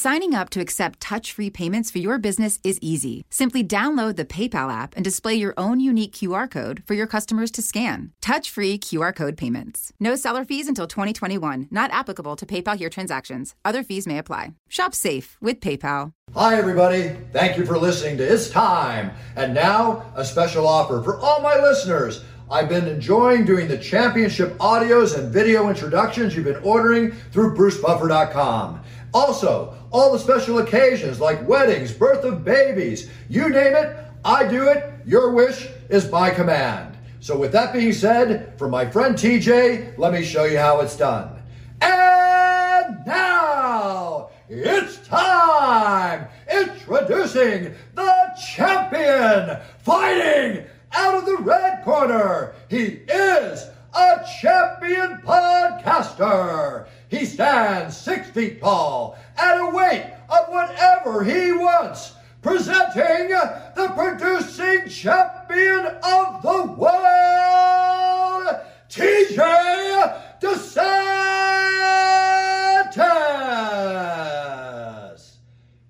[0.00, 3.24] Signing up to accept touch free payments for your business is easy.
[3.30, 7.50] Simply download the PayPal app and display your own unique QR code for your customers
[7.50, 8.12] to scan.
[8.20, 9.92] Touch free QR code payments.
[9.98, 13.56] No seller fees until 2021, not applicable to PayPal here transactions.
[13.64, 14.52] Other fees may apply.
[14.68, 16.12] Shop safe with PayPal.
[16.32, 17.16] Hi, everybody.
[17.32, 19.10] Thank you for listening to It's Time.
[19.34, 22.22] And now, a special offer for all my listeners.
[22.48, 28.84] I've been enjoying doing the championship audios and video introductions you've been ordering through BruceBuffer.com.
[29.12, 34.68] Also, all the special occasions like weddings, birth of babies, you name it, I do
[34.68, 34.92] it.
[35.06, 36.96] Your wish is my command.
[37.20, 40.96] So, with that being said, for my friend TJ, let me show you how it's
[40.96, 41.42] done.
[41.80, 46.28] And now, it's time!
[46.52, 52.54] Introducing the champion fighting out of the red corner.
[52.68, 56.86] He is a champion podcaster.
[57.08, 62.14] He stands six feet tall at a weight of whatever he wants.
[62.42, 68.46] Presenting the producing champion of the world,
[68.88, 70.98] TJ DeSantis.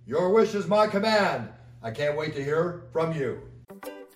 [0.07, 1.49] Your wish is my command.
[1.83, 3.43] I can't wait to hear from you.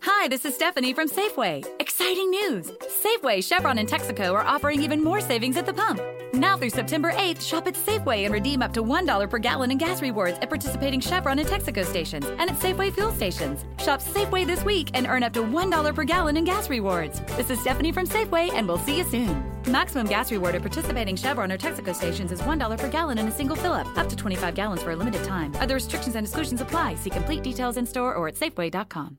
[0.00, 1.64] Hi, this is Stephanie from Safeway.
[1.78, 2.72] Exciting news!
[3.05, 6.00] Safeway, Chevron, and Texaco are offering even more savings at the pump.
[6.43, 9.78] Now through September 8th, shop at Safeway and redeem up to $1 per gallon in
[9.78, 13.65] gas rewards at participating Chevron and Texaco stations and at Safeway fuel stations.
[13.78, 17.21] Shop Safeway this week and earn up to $1 per gallon in gas rewards.
[17.37, 19.41] This is Stephanie from Safeway, and we'll see you soon.
[19.69, 23.31] Maximum gas reward at participating Chevron or Texaco stations is $1 per gallon in a
[23.31, 25.55] single fill up, up to 25 gallons for a limited time.
[25.61, 26.97] Other restrictions and exclusions apply.
[26.97, 29.16] See complete details in store or at Safeway.com.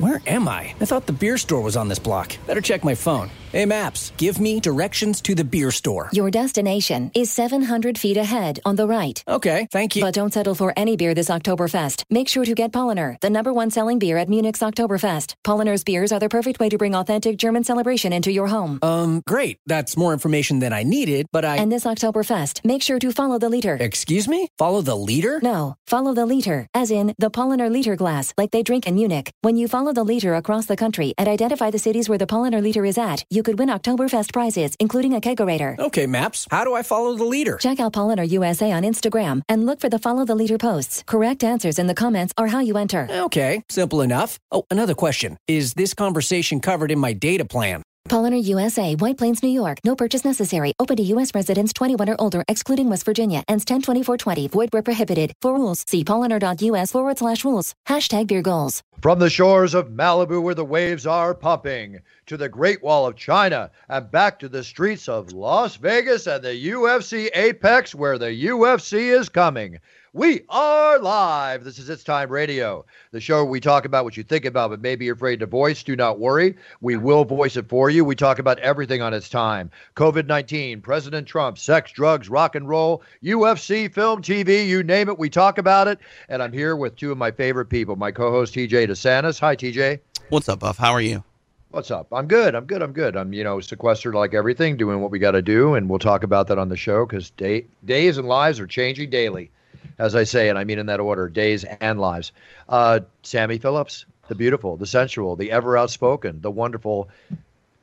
[0.00, 0.74] Where am I?
[0.80, 2.34] I thought the beer store was on this block.
[2.46, 3.30] Better check my phone.
[3.52, 6.08] Hey, Maps, give me directions to the beer store.
[6.12, 9.22] Your destination is 700 feet ahead on the right.
[9.28, 10.02] Okay, thank you.
[10.02, 12.04] But don't settle for any beer this Oktoberfest.
[12.08, 15.34] Make sure to get Paulaner, the number one selling beer at Munich's Oktoberfest.
[15.44, 18.78] Paulaner's beers are the perfect way to bring authentic German celebration into your home.
[18.80, 19.58] Um, great.
[19.66, 21.56] That's more information than I needed, but I.
[21.56, 23.76] And this Oktoberfest, make sure to follow the leader.
[23.78, 24.48] Excuse me?
[24.56, 25.40] Follow the leader?
[25.42, 29.30] No, follow the liter, as in the Paulaner liter glass, like they drink in Munich.
[29.42, 32.62] When you follow the leader across the country and identify the cities where the Paulaner
[32.62, 35.78] leader is at, you could win Oktoberfest prizes, including a kegerator.
[35.78, 36.46] Okay, Maps.
[36.50, 37.56] How do I follow the leader?
[37.58, 41.02] Check out Paulaner USA on Instagram and look for the Follow the Leader posts.
[41.06, 43.08] Correct answers in the comments are how you enter.
[43.10, 44.38] Okay, simple enough.
[44.50, 45.36] Oh, another question.
[45.46, 47.82] Is this conversation covered in my data plan?
[48.10, 49.78] Paulaner USA, White Plains, New York.
[49.84, 50.74] No purchase necessary.
[50.80, 51.32] Open to U.S.
[51.32, 53.44] residents 21 or older, excluding West Virginia.
[53.46, 54.02] Ends 10 20
[54.48, 55.32] Void where prohibited.
[55.40, 57.76] For rules, see paulaner.us forward slash rules.
[57.88, 58.82] Hashtag beer goals.
[59.00, 63.14] From the shores of Malibu, where the waves are pumping, to the Great Wall of
[63.14, 68.46] China, and back to the streets of Las Vegas and the UFC Apex, where the
[68.46, 69.78] UFC is coming.
[70.12, 71.62] We are live.
[71.62, 74.70] This is It's Time Radio, the show where we talk about what you think about
[74.70, 75.84] but maybe you're afraid to voice.
[75.84, 76.56] Do not worry.
[76.80, 78.04] We will voice it for you.
[78.04, 82.68] We talk about everything on its time COVID 19, President Trump, sex, drugs, rock and
[82.68, 85.16] roll, UFC, film, TV, you name it.
[85.16, 86.00] We talk about it.
[86.28, 89.38] And I'm here with two of my favorite people my co host, TJ DeSantis.
[89.38, 90.00] Hi, TJ.
[90.30, 90.76] What's up, Buff?
[90.76, 91.22] How are you?
[91.70, 92.08] What's up?
[92.12, 92.56] I'm good.
[92.56, 92.82] I'm good.
[92.82, 93.14] I'm good.
[93.14, 95.74] I'm, you know, sequestered like everything, doing what we got to do.
[95.74, 99.10] And we'll talk about that on the show because day, days and lives are changing
[99.10, 99.52] daily
[99.98, 102.32] as I say, and I mean in that order, days and lives.
[102.68, 107.08] Uh, Sammy Phillips, the beautiful, the sensual, the ever outspoken, the wonderful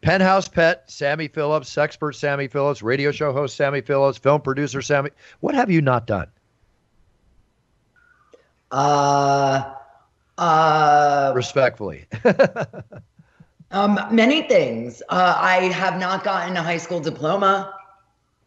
[0.02, 5.10] penthouse pet, Sammy Phillips, sexpert Sammy Phillips, radio show host Sammy Phillips, film producer Sammy.
[5.40, 6.28] What have you not done?
[8.72, 9.74] Uh,
[10.38, 12.06] uh, Respectfully.
[13.72, 15.02] um, many things.
[15.10, 17.74] Uh, I have not gotten a high school diploma.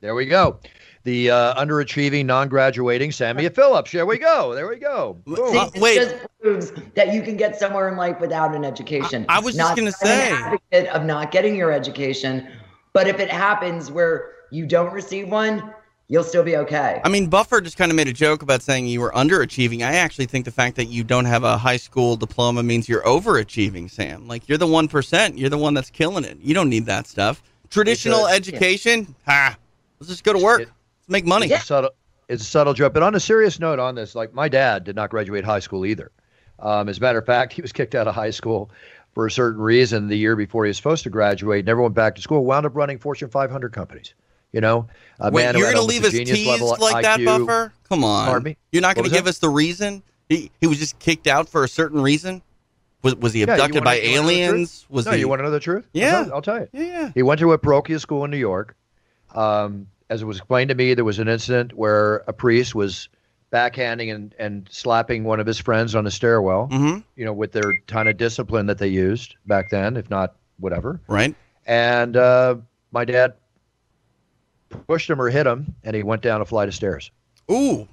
[0.00, 0.58] there we go.
[1.02, 3.90] The uh, underachieving, non-graduating Sammy Phillips.
[3.92, 4.54] There we go.
[4.54, 5.16] There we go.
[5.24, 5.36] Boom.
[5.52, 5.94] See, Uh, this wait.
[5.96, 9.24] just proves that you can get somewhere in life without an education.
[9.28, 10.30] I- I was just Not gonna that I'm say.
[10.30, 12.48] an advocate of not getting your education,
[12.92, 15.72] but if it happens where you don't receive one,
[16.08, 17.00] you'll still be okay.
[17.02, 19.80] I mean, Buffer just kind of made a joke about saying you were underachieving.
[19.82, 23.04] I actually think the fact that you don't have a high school diploma means you're
[23.04, 24.28] overachieving, Sam.
[24.28, 25.38] Like you're the one percent.
[25.38, 26.36] You're the one that's killing it.
[26.42, 27.42] You don't need that stuff.
[27.70, 29.56] Traditional It's a- education, ha.
[29.98, 30.60] Let's just go to work.
[30.62, 30.72] It- Let's
[31.10, 31.46] make money.
[31.46, 31.90] It's a subtle,
[32.28, 32.94] it's a subtle joke.
[32.94, 35.84] But on a serious note, on this, like my dad did not graduate high school
[35.84, 36.10] either.
[36.58, 38.70] Um, as a matter of fact, he was kicked out of high school
[39.14, 41.64] for a certain reason the year before he was supposed to graduate.
[41.64, 42.44] Never went back to school.
[42.44, 44.14] Wound up running Fortune 500 companies.
[44.52, 44.88] You know,
[45.20, 47.46] a Wait, man you're gonna leave a us teased like that, IQ.
[47.46, 47.72] Buffer?
[47.88, 48.26] Come on.
[48.26, 48.56] Pardon me?
[48.72, 49.30] You're not going to give that?
[49.30, 50.02] us the reason?
[50.28, 52.42] He, he was just kicked out for a certain reason?
[53.02, 54.28] Was, was he abducted wanna- by wanna know the truth?
[54.28, 54.86] aliens?
[54.90, 55.20] Was no, he?
[55.20, 55.84] you want to know the truth?
[55.94, 56.10] I'll Yeah.
[56.24, 56.68] tell- I'll tell you.
[56.72, 57.10] Yeah, yeah.
[57.14, 58.74] He went to a parochial school in New York.
[59.34, 63.08] Um, as it was explained to me, there was an incident where a priest was
[63.52, 67.02] backhanding and, and slapping one of his friends on the stairwell, Mhm.
[67.16, 71.00] you know, with their kind of discipline that they used back then, if not whatever.
[71.08, 71.34] Right?
[71.66, 72.56] And uh,
[72.92, 73.34] my dad
[74.86, 77.10] pushed him or hit him, and he went down a flight of stairs.
[77.50, 77.88] Ooh.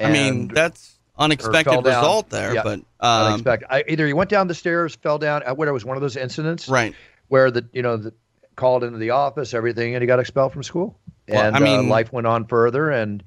[0.00, 1.96] I mean, that's unexpected fell down.
[2.02, 3.66] result there, Yeah, but um, unexpected.
[3.70, 5.42] I, either he went down the stairs, fell down.
[5.56, 6.94] Where it was one of those incidents, right.
[7.28, 8.14] where the you know the,
[8.56, 10.98] called into the office, everything, and he got expelled from school.
[11.28, 13.22] Well, and I mean- uh, life went on further, and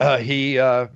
[0.00, 0.86] uh, he uh,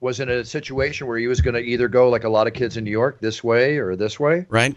[0.00, 2.52] was in a situation where he was going to either go like a lot of
[2.52, 4.76] kids in New York this way or this way, Right?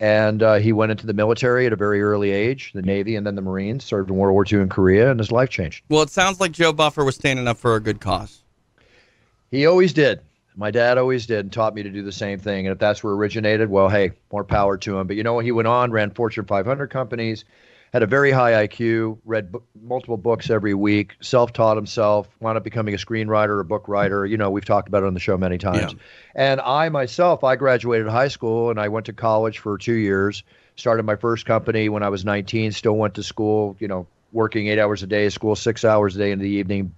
[0.00, 3.24] and uh, he went into the military at a very early age, the Navy, and
[3.26, 3.84] then the Marines.
[3.84, 5.84] Served in World War II in Korea, and his life changed.
[5.88, 8.42] Well, it sounds like Joe Buffer was standing up for a good cause.
[9.50, 10.20] He always did.
[10.56, 12.66] My dad always did and taught me to do the same thing.
[12.66, 15.06] And if that's where it originated, well, hey, more power to him.
[15.06, 17.44] But you know, he went on, ran Fortune 500 companies,
[17.92, 22.56] had a very high IQ, read b- multiple books every week, self taught himself, wound
[22.56, 24.24] up becoming a screenwriter, a book writer.
[24.24, 25.92] You know, we've talked about it on the show many times.
[25.92, 25.98] Yeah.
[26.34, 30.42] And I myself, I graduated high school and I went to college for two years,
[30.76, 34.68] started my first company when I was 19, still went to school, you know, working
[34.68, 36.94] eight hours a day, school six hours a day in the evening,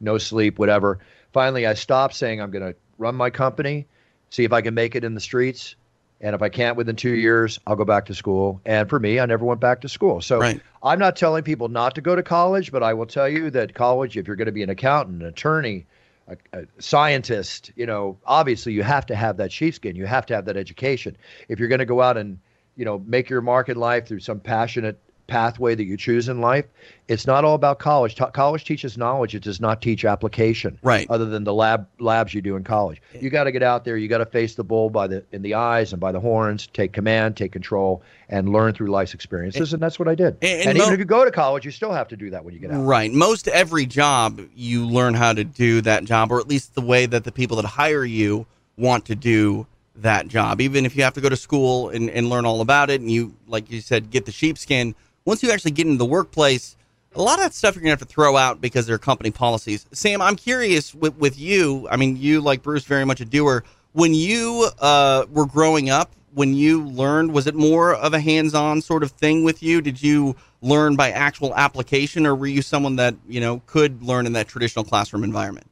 [0.00, 0.98] no sleep, whatever.
[1.34, 3.86] Finally, I stopped saying I'm going to run my company,
[4.30, 5.76] see if I can make it in the streets.
[6.20, 8.60] And if I can't within two years, I'll go back to school.
[8.64, 10.20] And for me, I never went back to school.
[10.20, 10.60] So Right.
[10.82, 13.74] I'm not telling people not to go to college, but I will tell you that
[13.74, 15.86] college, if you're going to be an accountant, an attorney,
[16.26, 19.96] a, a scientist, you know, obviously you have to have that sheepskin.
[19.96, 21.16] You have to have that education.
[21.48, 22.38] If you're going to go out and,
[22.76, 25.00] you know, make your mark in life through some passionate
[25.32, 26.64] pathway that you choose in life,
[27.06, 28.16] it's not all about college.
[28.16, 30.78] Ta- college teaches knowledge; it does not teach application.
[30.82, 31.08] Right.
[31.08, 33.96] Other than the lab labs you do in college, you got to get out there.
[33.96, 36.66] You got to face the bull by the in the eyes and by the horns.
[36.72, 39.72] Take command, take control, and learn through life's experiences.
[39.72, 40.36] And that's what I did.
[40.42, 42.44] And- And, and even if you go to college, you still have to do that
[42.44, 42.82] when you get out.
[42.84, 43.12] Right.
[43.12, 47.06] Most every job, you learn how to do that job, or at least the way
[47.06, 48.46] that the people that hire you
[48.76, 49.66] want to do
[49.96, 50.60] that job.
[50.60, 53.10] Even if you have to go to school and, and learn all about it, and
[53.10, 54.94] you, like you said, get the sheepskin,
[55.28, 56.74] once you actually get into the workplace,
[57.14, 58.98] a lot of that stuff you're going to have to throw out because there are
[58.98, 59.84] company policies.
[59.92, 61.86] Sam, I'm curious with, with you.
[61.90, 63.62] I mean, you, like Bruce, very much a doer.
[63.92, 68.54] When you uh, were growing up, when you learned, was it more of a hands
[68.54, 69.82] on sort of thing with you?
[69.82, 74.24] Did you learn by actual application, or were you someone that, you know, could learn
[74.24, 75.66] in that traditional classroom environment?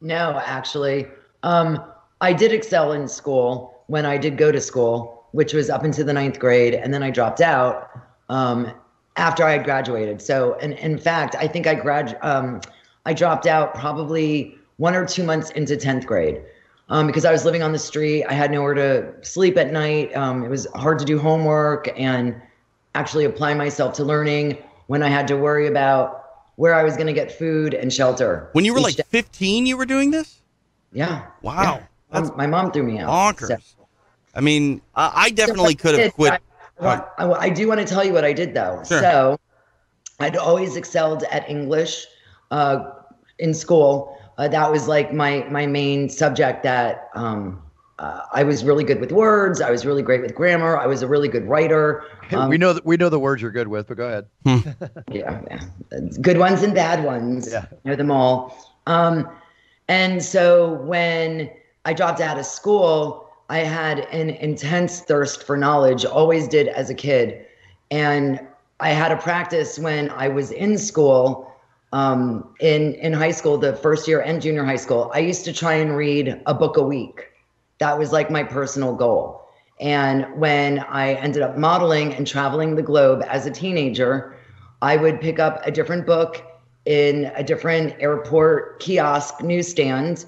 [0.00, 1.06] No, actually.
[1.44, 1.80] Um,
[2.20, 6.02] I did excel in school when I did go to school, which was up into
[6.02, 7.88] the ninth grade, and then I dropped out
[8.30, 8.72] um,
[9.16, 10.22] after I had graduated.
[10.22, 12.60] So, and in fact, I think I grad um,
[13.04, 16.40] I dropped out probably one or two months into tenth grade
[16.88, 18.24] um, because I was living on the street.
[18.24, 20.16] I had nowhere to sleep at night.
[20.16, 22.40] Um, it was hard to do homework and
[22.94, 26.24] actually apply myself to learning when I had to worry about
[26.56, 28.48] where I was going to get food and shelter.
[28.52, 29.02] When you were like day.
[29.08, 30.40] 15, you were doing this?
[30.92, 31.26] Yeah.
[31.42, 31.80] Wow.
[32.12, 32.18] Yeah.
[32.18, 33.08] Um, my mom threw me out.
[33.36, 33.48] Bonkers.
[33.48, 33.56] So-
[34.34, 36.32] I mean, I, I definitely So could have quit.
[36.34, 36.38] I,
[36.80, 38.82] want- I, I do want to tell you what I did though.
[38.86, 39.00] Sure.
[39.00, 39.40] So
[40.18, 42.06] I'd always excelled at English
[42.50, 42.90] uh,
[43.38, 44.16] in school.
[44.38, 46.62] Uh, that was like my my main subject.
[46.62, 47.62] That um,
[47.98, 49.60] uh, I was really good with words.
[49.60, 50.76] I was really great with grammar.
[50.78, 52.04] I was a really good writer.
[52.32, 54.26] Um, we know that we know the words you're good with, but go ahead.
[55.10, 56.00] yeah, yeah.
[56.20, 57.50] good ones and bad ones.
[57.52, 57.66] Yeah.
[57.84, 58.56] know them all.
[58.86, 59.28] Um,
[59.88, 61.50] and so when
[61.84, 66.88] I dropped out of school, I had an intense thirst for knowledge, always did as
[66.88, 67.44] a kid.
[67.90, 68.40] And
[68.78, 71.52] I had a practice when I was in school,
[71.92, 75.10] um, in, in high school, the first year and junior high school.
[75.12, 77.26] I used to try and read a book a week.
[77.78, 79.44] That was like my personal goal.
[79.80, 84.36] And when I ended up modeling and traveling the globe as a teenager,
[84.80, 86.40] I would pick up a different book
[86.84, 90.24] in a different airport kiosk newsstand.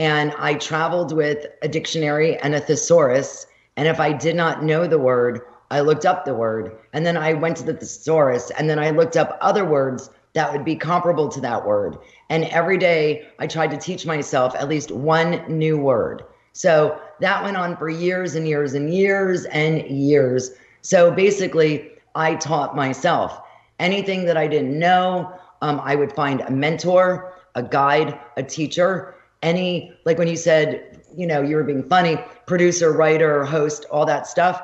[0.00, 3.46] And I traveled with a dictionary and a thesaurus.
[3.76, 6.74] And if I did not know the word, I looked up the word.
[6.94, 10.50] And then I went to the thesaurus and then I looked up other words that
[10.52, 11.98] would be comparable to that word.
[12.30, 16.24] And every day I tried to teach myself at least one new word.
[16.54, 20.52] So that went on for years and years and years and years.
[20.80, 23.38] So basically, I taught myself
[23.78, 25.38] anything that I didn't know.
[25.60, 31.02] Um, I would find a mentor, a guide, a teacher, any, like when you said,
[31.16, 34.62] you know, you were being funny, producer, writer, host, all that stuff.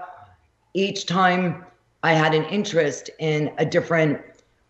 [0.75, 1.65] Each time
[2.03, 4.21] I had an interest in a different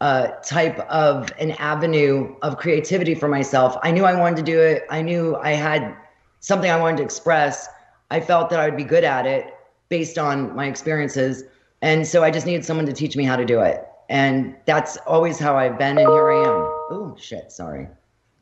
[0.00, 3.76] uh, type of an avenue of creativity for myself.
[3.82, 4.84] I knew I wanted to do it.
[4.90, 5.96] I knew I had
[6.40, 7.68] something I wanted to express.
[8.10, 9.52] I felt that I would be good at it
[9.88, 11.44] based on my experiences.
[11.82, 13.84] And so I just needed someone to teach me how to do it.
[14.08, 15.98] And that's always how I've been.
[15.98, 16.50] And here I am.
[16.90, 17.50] Oh, shit.
[17.50, 17.88] Sorry.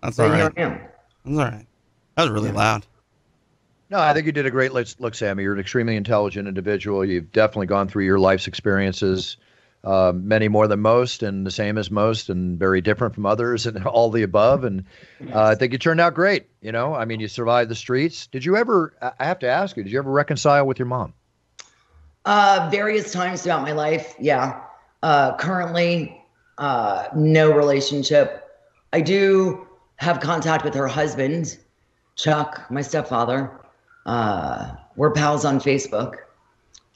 [0.03, 0.53] That's all But right.
[0.53, 0.81] here I am.
[1.25, 1.67] That's all right.
[2.17, 2.87] That was really loud.
[3.91, 5.43] No, I think you did a great look, look, Sammy.
[5.43, 7.05] You're an extremely intelligent individual.
[7.05, 9.37] You've definitely gone through your life's experiences,
[9.85, 13.67] uh, many more than most, and the same as most, and very different from others,
[13.67, 14.65] and all the above.
[14.65, 14.85] And
[15.33, 16.47] uh, I think you turned out great.
[16.61, 18.27] You know, I mean, you survived the streets.
[18.27, 18.95] Did you ever?
[19.01, 19.83] I I have to ask you.
[19.83, 21.13] Did you ever reconcile with your mom?
[22.25, 24.63] Uh, various times throughout my life, yeah.
[25.03, 26.23] Uh, currently,
[26.57, 28.49] uh, no relationship.
[28.95, 29.67] I do
[29.97, 31.59] have contact with her husband,
[32.17, 33.51] Chuck, my stepfather.
[34.07, 36.15] Uh, we're pals on Facebook.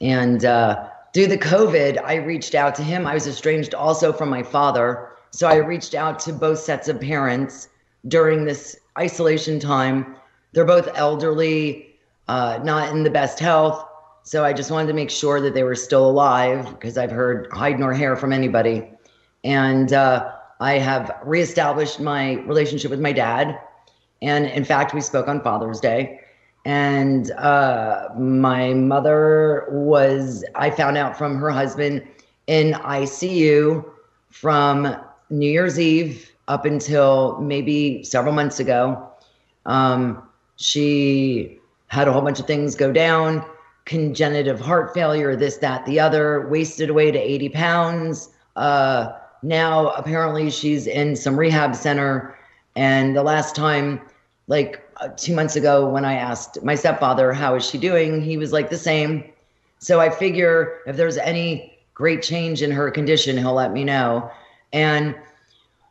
[0.00, 3.06] And uh, due to COVID, I reached out to him.
[3.06, 5.10] I was estranged also from my father.
[5.30, 7.68] So I reached out to both sets of parents
[8.06, 10.16] during this isolation time.
[10.52, 11.96] They're both elderly,
[12.28, 13.84] uh, not in the best health.
[14.22, 17.48] So I just wanted to make sure that they were still alive because I've heard
[17.52, 18.90] hide nor hair from anybody.
[19.44, 23.58] And uh, I have reestablished my relationship with my dad.
[24.22, 26.20] And in fact, we spoke on Father's Day.
[26.64, 32.06] And uh, my mother was, I found out from her husband
[32.46, 33.84] in ICU
[34.30, 34.96] from
[35.30, 39.10] New Year's Eve up until maybe several months ago.
[39.66, 40.22] Um,
[40.56, 43.44] she had a whole bunch of things go down
[43.88, 48.28] congenitive heart failure, this, that, the other, wasted away to 80 pounds.
[48.54, 52.36] Uh, now, apparently, she's in some rehab center.
[52.76, 54.00] And the last time,
[54.46, 58.20] like uh, two months ago, when I asked my stepfather, How is she doing?
[58.20, 59.24] He was like, The same.
[59.78, 64.30] So I figure if there's any great change in her condition, he'll let me know.
[64.72, 65.14] And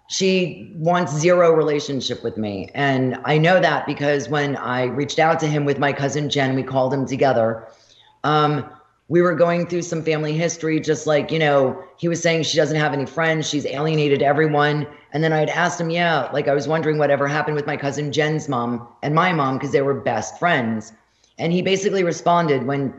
[0.09, 2.69] she wants zero relationship with me.
[2.73, 6.55] And I know that because when I reached out to him with my cousin Jen,
[6.55, 7.67] we called him together.
[8.23, 8.69] Um,
[9.09, 12.57] we were going through some family history, just like, you know, he was saying she
[12.57, 14.85] doesn't have any friends, she's alienated everyone.
[15.13, 18.11] And then I'd asked him, yeah, like I was wondering whatever happened with my cousin
[18.11, 20.91] Jen's mom and my mom because they were best friends.
[21.37, 22.93] And he basically responded when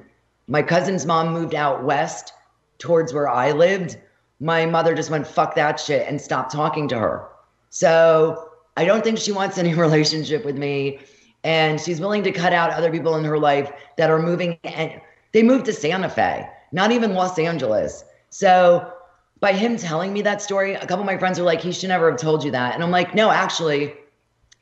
[0.47, 2.33] my cousin's mom moved out west
[2.79, 3.99] towards where I lived,
[4.41, 7.29] my mother just went, fuck that shit, and stopped talking to her.
[7.71, 11.01] So I don't think she wants any relationship with me.
[11.45, 14.59] And she's willing to cut out other people in her life that are moving.
[14.65, 15.01] And
[15.33, 18.05] they moved to Santa Fe, not even Los Angeles.
[18.31, 18.93] So
[19.41, 21.89] by him telling me that story, a couple of my friends are like, he should
[21.89, 22.75] never have told you that.
[22.75, 23.95] And I'm like, no, actually,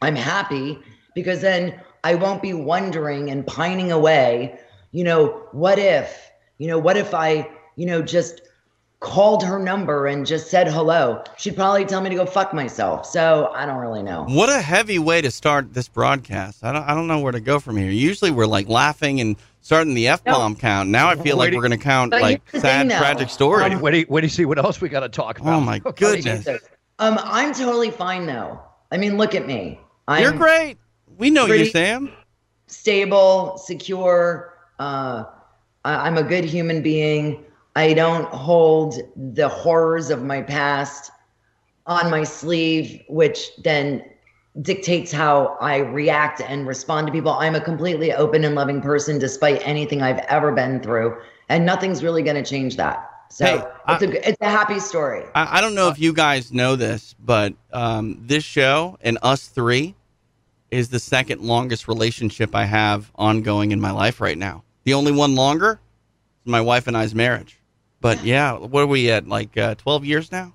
[0.02, 0.78] I'm happy
[1.14, 4.58] because then I won't be wondering and pining away,
[4.92, 8.42] you know, what if, you know, what if I, you know, just
[9.00, 11.22] called her number and just said hello?
[11.36, 13.06] She'd probably tell me to go fuck myself.
[13.06, 14.24] So I don't really know.
[14.28, 16.64] What a heavy way to start this broadcast.
[16.64, 17.90] I don't I don't know where to go from here.
[17.90, 20.88] Usually we're like laughing and starting the F bomb count.
[20.88, 23.72] Now I feel like we're gonna count But like sad thing, tragic stories.
[23.74, 25.54] Um, Wait, do you, wait do you see what else we got to talk about?
[25.54, 26.46] oh my goodness.
[26.98, 28.60] Um, I'm totally fine though.
[28.90, 29.78] I mean, look at me.
[30.08, 30.78] I'm You're great.
[31.18, 32.12] We know you, pretty- Sam.
[32.66, 34.54] stable, secure.
[34.78, 35.24] Uh,
[35.84, 37.44] I, I'm a good human being.
[37.76, 38.98] I don't hold
[39.34, 41.10] the horrors of my past
[41.84, 44.02] on my sleeve, which then
[44.62, 47.32] dictates how I react and respond to people.
[47.32, 51.18] I'm a completely open and loving person despite anything I've ever been through,
[51.50, 53.10] and nothing's really going to change that.
[53.28, 55.24] So Hey, it's a it's a happy story.
[55.34, 59.48] I, I don't know if you guys know this, but um, this show and us
[59.48, 59.94] three
[60.70, 64.64] is the second longest relationship I have ongoing in my life right now.
[64.84, 65.78] The only one longer
[66.46, 67.58] is my wife and I's marriage.
[68.00, 69.26] But yeah, what are we at?
[69.26, 70.54] Like uh, 12 years now?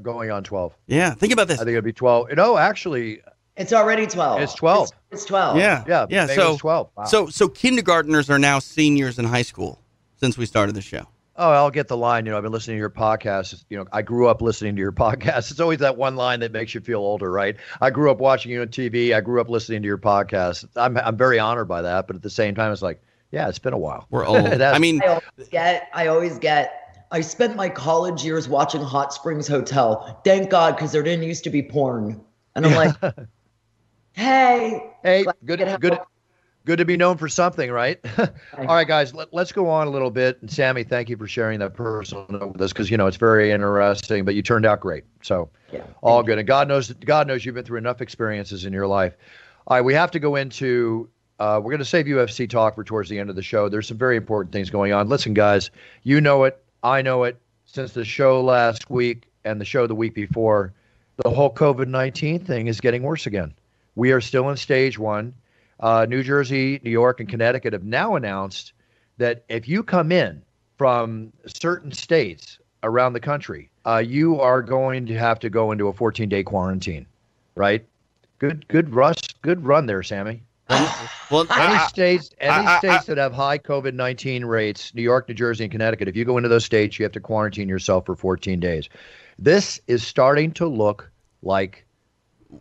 [0.00, 0.74] Going on 12.
[0.86, 1.60] Yeah, think about this.
[1.60, 2.28] I think it'd be 12.
[2.34, 3.20] No, actually,
[3.58, 4.40] It's already twelve.
[4.40, 4.84] It's 12.
[4.84, 5.58] It's, it's twelve.
[5.58, 6.24] Yeah, yeah, yeah.
[6.24, 6.90] May So 12.
[6.96, 7.04] Wow.
[7.04, 9.78] So so kindergartners are now seniors in high school
[10.16, 11.06] since we started the show.
[11.36, 12.24] Oh, I'll get the line.
[12.24, 13.64] You know, I've been listening to your podcast.
[13.68, 15.50] You know, I grew up listening to your podcast.
[15.50, 17.56] It's always that one line that makes you feel older, right?
[17.82, 19.14] I grew up watching you on TV.
[19.14, 20.66] I grew up listening to your podcast.
[20.76, 23.02] I'm I'm very honored by that, but at the same time, it's like,
[23.32, 24.06] yeah, it's been a while.
[24.10, 24.62] We're old.
[24.62, 29.12] I mean, I always get I always get I spent my college years watching Hot
[29.12, 30.20] Springs Hotel.
[30.24, 32.20] Thank God, because there didn't used to be porn.
[32.54, 32.96] And I'm like,
[34.12, 36.08] hey, Hey, good, to good, help.
[36.64, 37.98] good to be known for something, right?
[38.18, 40.40] All right, guys, let, us go on a little bit.
[40.40, 43.16] And Sammy, thank you for sharing that personal note with us because you know it's
[43.16, 44.24] very interesting.
[44.24, 46.38] But you turned out great, so Yeah, all good.
[46.38, 49.16] And God knows, God knows you've been through enough experiences in your life.
[49.66, 51.10] All right, we have to go into.
[51.42, 53.68] Uh, we're going to save UFC talk for towards the end of the show.
[53.68, 55.08] There's some very important things going on.
[55.08, 55.72] Listen, guys,
[56.04, 56.62] you know it.
[56.84, 57.36] I know it.
[57.64, 60.72] Since the show last week and the show the week before,
[61.16, 63.52] the whole COVID 19 thing is getting worse again.
[63.96, 65.34] We are still in stage one.
[65.80, 68.72] Uh, New Jersey, New York, and Connecticut have now announced
[69.18, 70.44] that if you come in
[70.78, 75.88] from certain states around the country, uh, you are going to have to go into
[75.88, 77.04] a 14 day quarantine,
[77.56, 77.84] right?
[78.38, 80.44] Good, good rush, good run there, Sammy.
[80.70, 85.02] Well, Any I- states, any I- I- states that have high COVID 19 rates, New
[85.02, 87.68] York, New Jersey, and Connecticut, if you go into those states, you have to quarantine
[87.68, 88.88] yourself for 14 days.
[89.38, 91.10] This is starting to look
[91.42, 91.84] like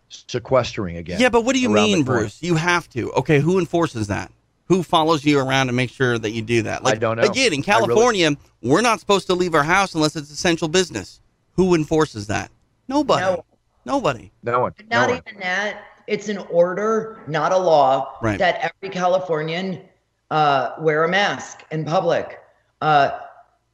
[0.10, 1.20] sequestering again.
[1.20, 2.03] Yeah, but what do you mean.
[2.03, 2.41] Bruce?
[2.41, 3.12] You have to.
[3.13, 4.31] Okay, who enforces that?
[4.67, 6.84] Who follows you around to make sure that you do that?
[6.84, 7.24] Like, don't know.
[7.24, 8.31] Again, in I really- California,
[8.62, 11.20] we're not supposed to leave our house unless it's essential business.
[11.55, 12.51] Who enforces that?
[12.88, 13.22] Nobody.
[13.22, 13.46] No.
[13.86, 14.31] Nobody.
[14.43, 14.74] No one.
[14.89, 15.22] Not no one.
[15.27, 15.84] even that.
[16.08, 18.38] It's an order, not a law, Right.
[18.39, 19.81] that every Californian
[20.29, 22.39] uh, wear a mask in public.
[22.81, 23.12] Uh,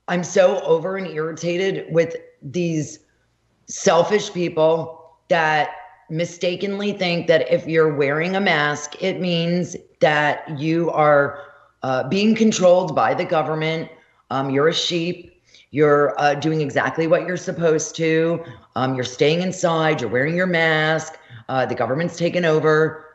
[0.07, 3.00] I'm so over and irritated with these
[3.67, 5.69] selfish people that
[6.10, 11.39] mistakenly think that if you're wearing a mask, it means that you are
[11.84, 13.89] uh, being controlled by the government.
[14.29, 15.34] Um, you're a sheep.
[15.72, 18.43] You're uh, doing exactly what you're supposed to.
[18.75, 20.00] Um, you're staying inside.
[20.00, 21.19] You're wearing your mask.
[21.50, 23.06] Uh, the government's taken over.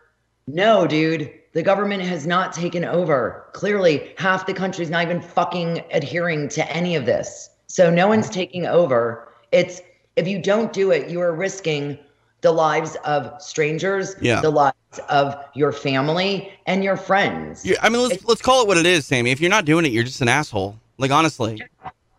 [0.47, 3.47] No, dude, the government has not taken over.
[3.53, 7.51] Clearly, half the country's not even fucking adhering to any of this.
[7.67, 9.33] So no one's taking over.
[9.53, 9.81] It's
[10.17, 11.99] if you don't do it, you are risking
[12.41, 14.41] the lives of strangers, Yeah.
[14.41, 14.75] the lives
[15.09, 17.65] of your family and your friends.
[17.65, 19.31] You- I mean, let's let's call it what it is, Sammy.
[19.31, 20.77] If you're not doing it, you're just an asshole.
[20.99, 21.63] Like honestly.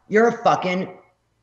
[0.08, 0.90] You're a fucking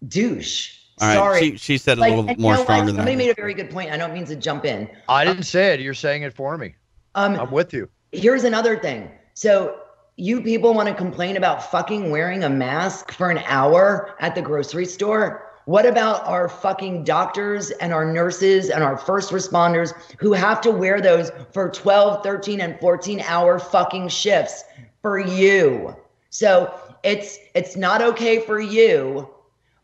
[0.08, 0.76] douche.
[1.00, 1.14] All right.
[1.14, 1.40] Sorry.
[1.52, 2.64] She she said a Like, little more know what?
[2.64, 3.90] stronger than Somebody made a very good point.
[3.90, 4.88] I don't mean to jump in.
[5.08, 5.80] I didn't say it.
[5.80, 6.74] You're saying it for me.
[7.14, 7.88] Um, I'm with you.
[8.12, 9.10] here's another thing.
[9.34, 9.80] So
[10.16, 14.42] you people want to complain about fucking wearing a mask for an hour at the
[14.42, 15.46] grocery store?
[15.64, 20.70] What about our fucking doctors and our nurses and our first responders who have to
[20.70, 24.64] wear those for 12, 13 and 14 hour fucking shifts
[25.00, 25.94] for you?
[26.30, 29.28] So it's it's not okay for you,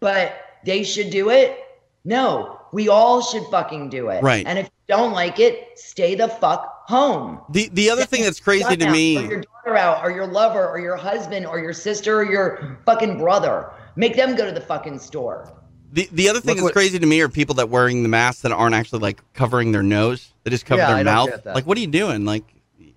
[0.01, 0.35] but
[0.67, 1.59] they should do it?
[2.05, 4.23] No, we all should fucking do it.
[4.23, 4.47] Right.
[4.47, 7.41] And if you don't like it, stay the fuck home.
[7.51, 9.13] The the other thing that's crazy to down, Or me.
[9.29, 13.19] your daughter out, or your lover, or your husband, or your sister, or your fucking
[13.19, 13.71] brother.
[13.97, 15.53] Make them go to the fucking store.
[15.93, 18.09] The the other thing Look that's what- crazy to me are people that wearing the
[18.09, 20.31] masks that aren't actually like covering their nose.
[20.45, 21.31] They just cover Yeah, their I mouth.
[21.47, 22.25] Like, what are you doing?
[22.25, 22.45] Like,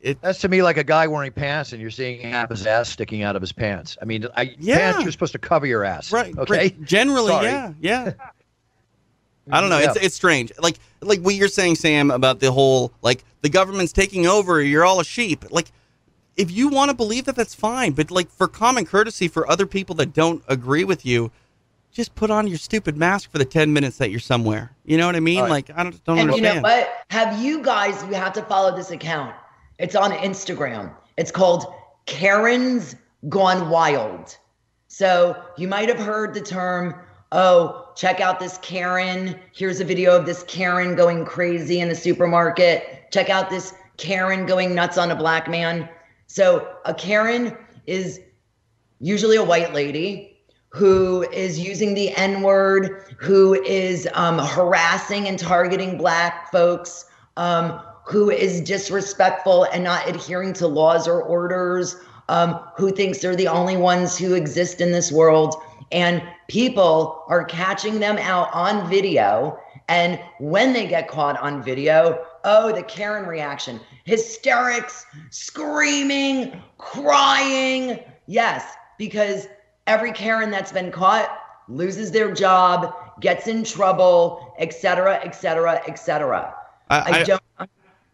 [0.01, 0.21] it.
[0.21, 3.23] That's to me like a guy wearing pants and you're seeing half his ass sticking
[3.23, 3.97] out of his pants.
[4.01, 4.77] I mean, I, Yeah.
[4.91, 6.11] pants, you're supposed to cover your ass.
[6.11, 6.37] Right.
[6.37, 6.53] Okay.
[6.53, 6.83] right.
[6.83, 7.45] Generally, Sorry.
[7.47, 8.11] yeah, yeah.
[9.51, 9.79] I don't know.
[9.79, 10.05] It's Yeah.
[10.05, 10.51] it's strange.
[10.59, 14.61] Like like what you're saying, Sam, about the whole like the government's taking over.
[14.61, 15.45] You're all a sheep.
[15.49, 15.71] Like
[16.35, 17.93] if you want to believe that, that's fine.
[17.93, 21.31] But like for common courtesy, for other people that don't agree with you,
[21.91, 24.71] just put on your stupid mask for the ten minutes that you're somewhere.
[24.85, 25.37] You know what I mean?
[25.37, 25.67] All right.
[25.67, 26.87] Like I don't don't and you know what?
[27.09, 29.35] Have you guys, you have to follow this account.
[29.79, 30.93] It's on Instagram.
[31.17, 31.73] It's called
[32.05, 32.95] Karen's
[33.29, 34.37] Gone Wild.
[34.87, 36.95] So you might have heard the term,
[37.31, 39.39] oh, check out this Karen.
[39.53, 43.09] Here's a video of this Karen going crazy in the supermarket.
[43.11, 45.87] Check out this Karen going nuts on a black man.
[46.27, 47.55] So a Karen
[47.87, 48.19] is
[48.99, 55.39] usually a white lady who is using the N word, who is um, harassing and
[55.39, 57.05] targeting black folks,
[57.37, 61.95] um, who is disrespectful and not adhering to laws or orders,
[62.27, 65.55] um, who thinks they're the only ones who exist in this world.
[65.91, 69.59] And people are catching them out on video.
[69.87, 77.99] And when they get caught on video, oh, the Karen reaction hysterics, screaming, crying.
[78.25, 79.47] Yes, because
[79.85, 81.29] every Karen that's been caught
[81.67, 86.55] loses their job, gets in trouble, et cetera, et cetera, et cetera.
[86.89, 87.41] I, I I, don't.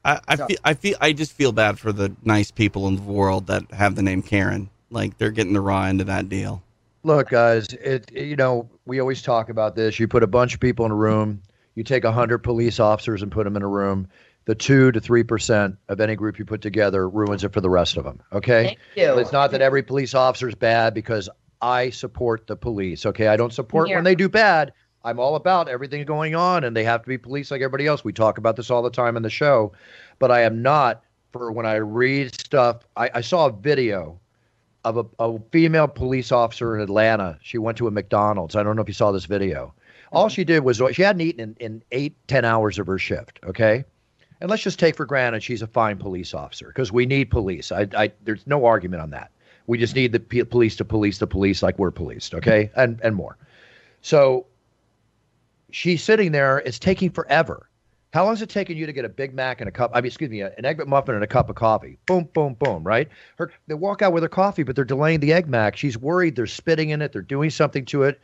[0.05, 0.47] I, I Sorry.
[0.47, 3.69] feel I feel I just feel bad for the nice people in the world that
[3.71, 4.69] have the name Karen.
[4.91, 6.61] Like they're getting the raw end of that deal.
[7.03, 9.99] Look, guys, it you know we always talk about this.
[9.99, 11.41] You put a bunch of people in a room.
[11.73, 14.07] You take a hundred police officers and put them in a room.
[14.45, 17.69] The two to three percent of any group you put together ruins it for the
[17.69, 18.21] rest of them.
[18.31, 18.65] Okay.
[18.65, 19.17] Thank you.
[19.17, 21.29] It's not that every police officer is bad because
[21.61, 23.07] I support the police.
[23.07, 23.97] Okay, I don't support Here.
[23.97, 24.71] when they do bad.
[25.05, 28.03] I'm all about everything going on, and they have to be police like everybody else.
[28.03, 29.71] We talk about this all the time in the show,
[30.17, 32.87] but I am not for when I read stuff.
[32.97, 34.19] I, I saw a video
[34.83, 37.37] of a, a female police officer in Atlanta.
[37.41, 38.55] She went to a McDonald's.
[38.55, 39.73] I don't know if you saw this video.
[40.11, 43.39] All she did was she hadn't eaten in, in eight, ten hours of her shift.
[43.45, 43.85] Okay.
[44.41, 47.71] And let's just take for granted she's a fine police officer because we need police.
[47.71, 49.31] I, I, there's no argument on that.
[49.67, 52.99] We just need the p- police to police the police like we're policed, okay, and
[53.01, 53.37] and more.
[54.01, 54.45] So
[55.75, 56.59] she's sitting there.
[56.59, 57.69] It's taking forever.
[58.13, 59.91] How long is it taking you to get a Big Mac and a cup?
[59.93, 61.97] I mean, excuse me, an egg McMuffin and a cup of coffee.
[62.05, 62.81] Boom, boom, boom.
[62.81, 63.09] Right?
[63.37, 65.75] Her, they walk out with her coffee, but they're delaying the egg Mac.
[65.75, 66.37] She's worried.
[66.37, 67.11] They're spitting in it.
[67.11, 68.21] They're doing something to it,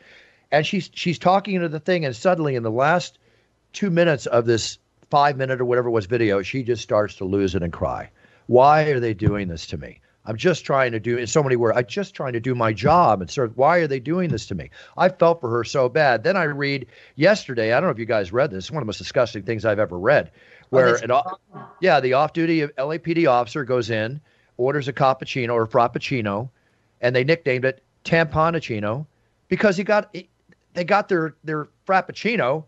[0.50, 2.06] and she's she's talking into the thing.
[2.06, 3.18] And suddenly, in the last
[3.74, 4.78] two minutes of this
[5.10, 8.10] five minute or whatever it was video, she just starts to lose it and cry.
[8.46, 10.00] Why are they doing this to me?
[10.24, 11.76] I'm just trying to do in so many words.
[11.76, 14.46] I'm just trying to do my job and sort of why are they doing this
[14.46, 14.70] to me?
[14.96, 16.22] I felt for her so bad.
[16.22, 17.72] Then I read yesterday.
[17.72, 18.64] I don't know if you guys read this.
[18.64, 20.30] It's one of the most disgusting things I've ever read.
[20.34, 21.40] Oh, where that's an off,
[21.80, 24.20] yeah, the off-duty LAPD officer goes in,
[24.56, 26.48] orders a cappuccino or a frappuccino,
[27.00, 29.06] and they nicknamed it Tamponicino
[29.48, 30.14] because he got
[30.74, 32.64] they got their their frappuccino,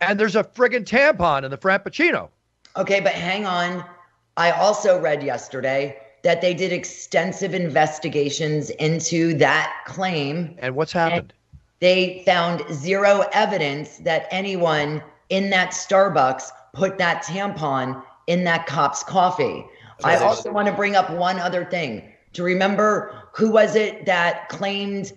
[0.00, 2.30] and there's a friggin' tampon in the frappuccino.
[2.76, 3.84] Okay, but hang on.
[4.36, 10.56] I also read yesterday that they did extensive investigations into that claim.
[10.58, 11.32] And what's happened?
[11.78, 19.04] They found zero evidence that anyone in that Starbucks put that tampon in that cop's
[19.04, 19.64] coffee.
[20.02, 22.12] I also want to bring up one other thing.
[22.32, 25.12] To remember who was it that claimed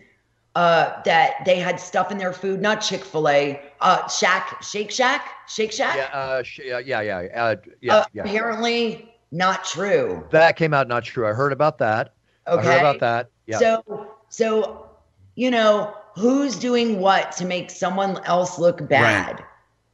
[0.53, 2.61] uh, that they had stuff in their food?
[2.61, 5.95] Not Chick Fil A, uh, Shack, Shake Shack, Shake Shack.
[5.95, 8.23] Yeah, uh, sh- yeah, yeah, yeah, uh, yeah, Uh, yeah.
[8.25, 10.25] Apparently not true.
[10.31, 11.27] That came out not true.
[11.27, 12.13] I heard about that.
[12.47, 12.65] I Okay.
[12.65, 13.29] heard about that.
[13.45, 13.57] Yeah.
[13.59, 14.89] So, so
[15.35, 19.43] you know, who's doing what to make someone else look bad?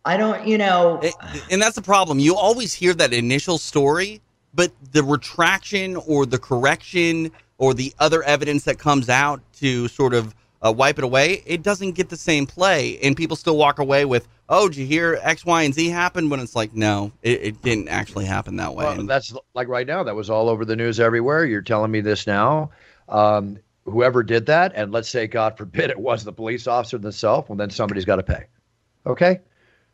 [0.06, 1.00] I don't, you know.
[1.02, 1.16] It-
[1.52, 2.20] and that's the problem.
[2.20, 4.22] You always hear that initial story,
[4.54, 10.14] but the retraction or the correction or the other evidence that comes out to sort
[10.14, 12.98] of uh, wipe it away, it doesn't get the same play.
[13.00, 16.30] And people still walk away with, oh, did you hear X, Y, and Z happen?
[16.30, 18.86] When it's like, no, it, it didn't actually happen that way.
[18.86, 20.04] Well, that's like right now.
[20.04, 21.46] That was all over the news everywhere.
[21.46, 22.72] You're telling me this now.
[23.08, 27.48] Um, whoever did that, and let's say, God forbid, it was the police officer themselves,
[27.48, 28.46] well, then somebody's got to pay.
[29.06, 29.42] Okay.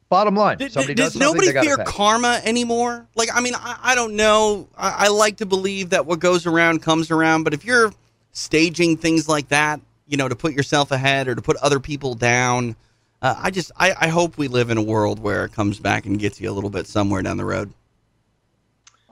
[0.08, 3.08] Bottom line, somebody does does nobody fear karma anymore?
[3.16, 4.68] Like, I mean, I, I don't know.
[4.78, 7.94] I, I like to believe that what goes around comes around, but if you're
[8.34, 9.80] staging things like that,
[10.12, 12.76] you know, to put yourself ahead or to put other people down,
[13.22, 16.06] uh, I just, I, I hope we live in a world where it comes back
[16.06, 17.74] and gets you a little bit somewhere down the road.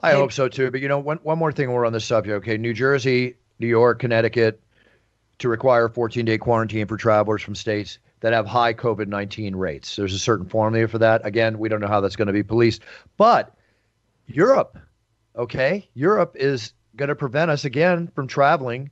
[0.01, 0.71] I hope so too.
[0.71, 1.71] But you know, one one more thing.
[1.71, 2.33] We're on this subject.
[2.37, 4.61] Okay, New Jersey, New York, Connecticut,
[5.39, 9.95] to require 14 day quarantine for travelers from states that have high COVID 19 rates.
[9.95, 11.25] There's a certain formula for that.
[11.25, 12.81] Again, we don't know how that's going to be policed.
[13.17, 13.53] But
[14.27, 14.77] Europe,
[15.35, 18.91] okay, Europe is going to prevent us again from traveling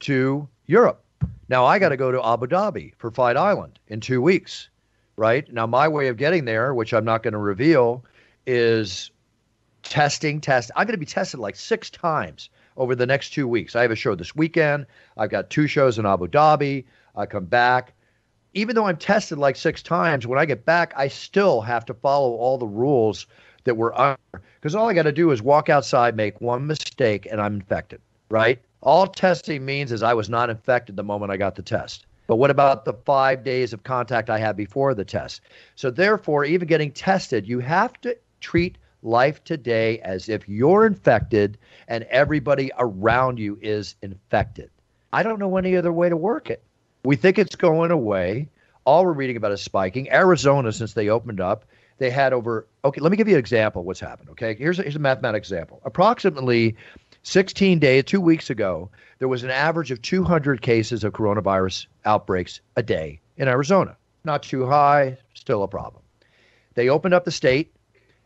[0.00, 1.04] to Europe.
[1.48, 4.68] Now I got to go to Abu Dhabi for Fight Island in two weeks,
[5.16, 5.50] right?
[5.52, 8.04] Now my way of getting there, which I'm not going to reveal,
[8.46, 9.10] is
[9.82, 10.70] testing, test.
[10.76, 13.74] I'm going to be tested like six times over the next two weeks.
[13.74, 14.86] I have a show this weekend.
[15.16, 16.84] I've got two shows in Abu Dhabi.
[17.16, 17.94] I come back.
[18.54, 21.94] Even though I'm tested like six times, when I get back, I still have to
[21.94, 23.26] follow all the rules
[23.64, 24.18] that were under.
[24.32, 28.00] Because all I got to do is walk outside, make one mistake, and I'm infected,
[28.30, 28.60] right?
[28.82, 32.06] All testing means is I was not infected the moment I got the test.
[32.28, 35.40] But what about the five days of contact I had before the test?
[35.76, 41.58] So, therefore, even getting tested, you have to treat life today as if you're infected
[41.88, 44.70] and everybody around you is infected.
[45.12, 46.62] I don't know any other way to work it.
[47.04, 48.48] We think it's going away.
[48.84, 50.10] All we're reading about is spiking.
[50.10, 51.64] Arizona, since they opened up,
[51.98, 52.66] they had over.
[52.84, 54.30] Okay, let me give you an example what's happened.
[54.30, 55.80] Okay, here's a, here's a mathematical example.
[55.84, 56.76] Approximately
[57.28, 58.88] 16 days, two weeks ago,
[59.18, 63.98] there was an average of 200 cases of coronavirus outbreaks a day in Arizona.
[64.24, 66.02] Not too high, still a problem.
[66.72, 67.74] They opened up the state.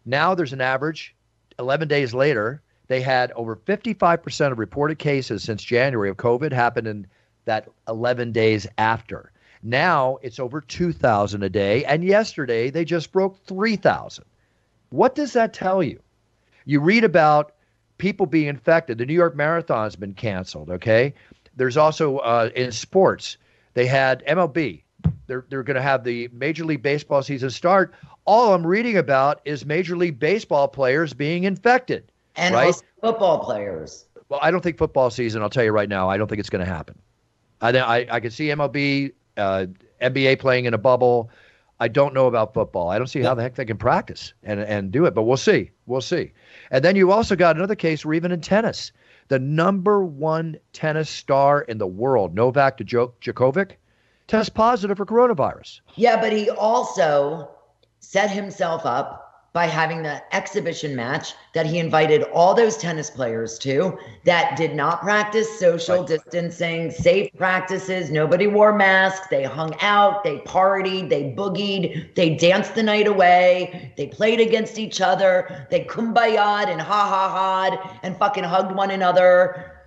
[0.04, 1.16] Now there's an average.
[1.58, 6.86] 11 days later, they had over 55% of reported cases since January of COVID happened
[6.86, 7.08] in
[7.44, 9.32] that 11 days after.
[9.64, 11.84] Now it's over 2,000 a day.
[11.86, 14.24] And yesterday they just broke 3,000.
[14.90, 16.00] What does that tell you?
[16.66, 17.54] You read about
[17.98, 18.98] people being infected.
[18.98, 21.14] The New York Marathon's been canceled, okay?
[21.56, 23.36] There's also uh, in sports,
[23.74, 24.82] they had MLB.
[25.26, 27.94] They're, they're going to have the Major League Baseball season start.
[28.24, 32.10] All I'm reading about is Major League Baseball players being infected.
[32.36, 32.66] and right?
[32.66, 34.06] also football players.
[34.28, 36.50] Well, I don't think football season, I'll tell you right now, I don't think it's
[36.50, 36.98] going to happen.
[37.60, 39.66] I I, I could see MLB, uh,
[40.00, 41.30] NBA playing in a bubble.
[41.82, 42.90] I don't know about football.
[42.90, 45.36] I don't see how the heck they can practice and and do it, but we'll
[45.36, 45.72] see.
[45.86, 46.30] We'll see.
[46.70, 48.92] And then you also got another case where even in tennis,
[49.26, 53.72] the number one tennis star in the world, Novak Djokovic,
[54.28, 55.80] test positive for coronavirus.
[55.96, 57.50] Yeah, but he also
[57.98, 59.21] set himself up
[59.52, 64.74] by having the exhibition match that he invited all those tennis players to that did
[64.74, 68.10] not practice social distancing, safe practices.
[68.10, 69.26] Nobody wore masks.
[69.28, 74.78] They hung out, they partied, they boogied, they danced the night away, they played against
[74.78, 79.82] each other, they kumbaya'd and ha ha ha'd and fucking hugged one another.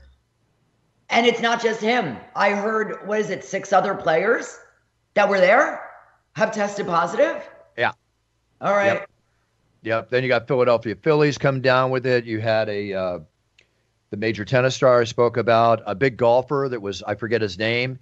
[1.10, 2.18] And it's not just him.
[2.36, 4.60] I heard, what is it, six other players
[5.16, 5.82] that were there
[6.36, 7.48] have tested positive?
[7.78, 7.94] Yeah.
[8.62, 8.94] All right.
[8.94, 9.10] Yep.
[9.86, 10.10] Yep.
[10.10, 12.26] Then you got Philadelphia Phillies come down with it.
[12.26, 13.20] You had a uh,
[14.10, 17.58] the major tennis star I spoke about, a big golfer that was I forget his
[17.60, 18.00] name.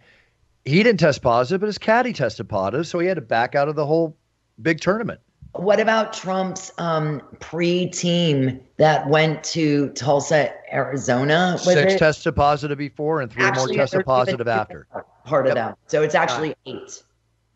[0.64, 3.68] He didn't test positive, but his caddy tested positive, so he had to back out
[3.68, 4.16] of the whole
[4.62, 5.20] big tournament.
[5.52, 11.58] What about Trump's um, pre-team that went to Tulsa, Arizona?
[11.60, 11.98] Six it?
[12.00, 14.88] tested positive before, and three actually, more tested positive after.
[15.26, 16.78] Part of them, so it's actually Nine.
[16.78, 17.04] eight.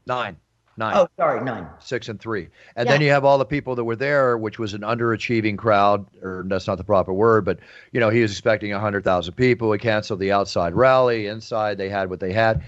[0.06, 0.38] Nine.
[0.78, 0.96] Nine.
[0.96, 1.68] Oh, sorry, nine.
[1.80, 2.50] Six and three.
[2.76, 2.94] And yeah.
[2.94, 6.46] then you have all the people that were there, which was an underachieving crowd, or
[6.48, 7.60] that's not the proper word, but
[7.92, 9.72] you know, he was expecting hundred thousand people.
[9.72, 11.26] He canceled the outside rally.
[11.26, 12.63] Inside they had what they had.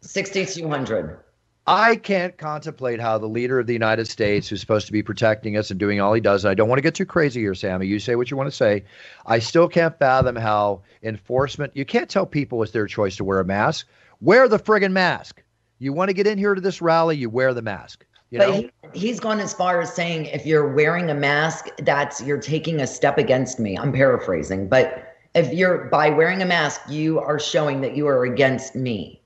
[0.00, 1.20] Sixty two hundred.
[1.66, 5.58] I can't contemplate how the leader of the United States, who's supposed to be protecting
[5.58, 7.54] us and doing all he does, and I don't want to get too crazy here,
[7.54, 7.86] Sammy.
[7.86, 8.84] You say what you want to say.
[9.26, 13.38] I still can't fathom how enforcement, you can't tell people it's their choice to wear
[13.38, 13.86] a mask.
[14.22, 15.42] Wear the friggin' mask.
[15.80, 18.04] You want to get in here to this rally, you wear the mask.
[18.28, 22.20] You but he, he's gone as far as saying if you're wearing a mask, that's
[22.20, 23.76] you're taking a step against me.
[23.76, 28.24] I'm paraphrasing, but if you're by wearing a mask, you are showing that you are
[28.24, 29.22] against me.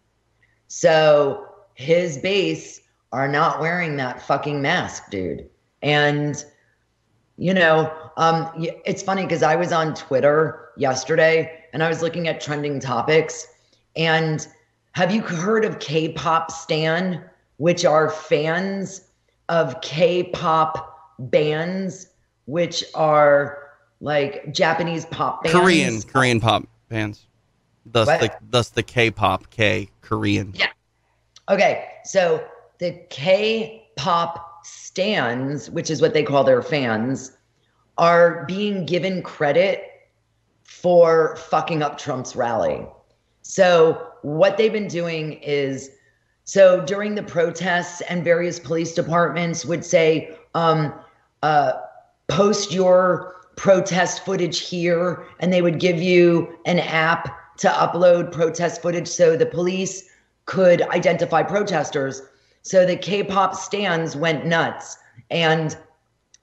[0.69, 2.81] So his base
[3.13, 5.49] are not wearing that fucking mask, dude.
[5.83, 6.43] And
[7.37, 8.49] you know, um,
[8.85, 13.49] it's funny because I was on Twitter yesterday and I was looking at trending topics
[13.97, 14.47] and
[14.95, 17.23] have you heard of K-pop stan,
[17.57, 19.09] which are fans
[19.49, 22.09] of K-pop bands,
[22.47, 23.59] which are
[24.01, 25.59] like Japanese pop bands?
[25.59, 27.27] Korean, Korean pop bands.
[27.87, 28.21] Thus what?
[28.21, 30.53] the thus the K-pop K Korean.
[30.55, 30.69] Yeah.
[31.51, 32.43] Okay, so
[32.79, 37.33] the K-pop stands, which is what they call their fans,
[37.99, 39.85] are being given credit
[40.63, 42.87] for fucking up Trump's rally.
[43.43, 45.91] So what they've been doing is
[46.45, 50.95] so during the protests and various police departments would say um,
[51.43, 51.73] uh,
[52.29, 58.81] post your protest footage here and they would give you an app to upload protest
[58.81, 60.09] footage so the police
[60.47, 62.23] could identify protesters.
[62.63, 64.97] So the k-pop stands went nuts
[65.31, 65.77] and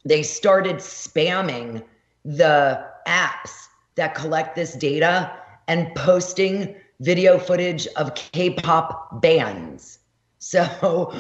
[0.06, 1.84] they started spamming
[2.26, 5.36] the apps that collect this data
[5.68, 10.00] and posting video footage of K-pop bands.
[10.40, 11.14] So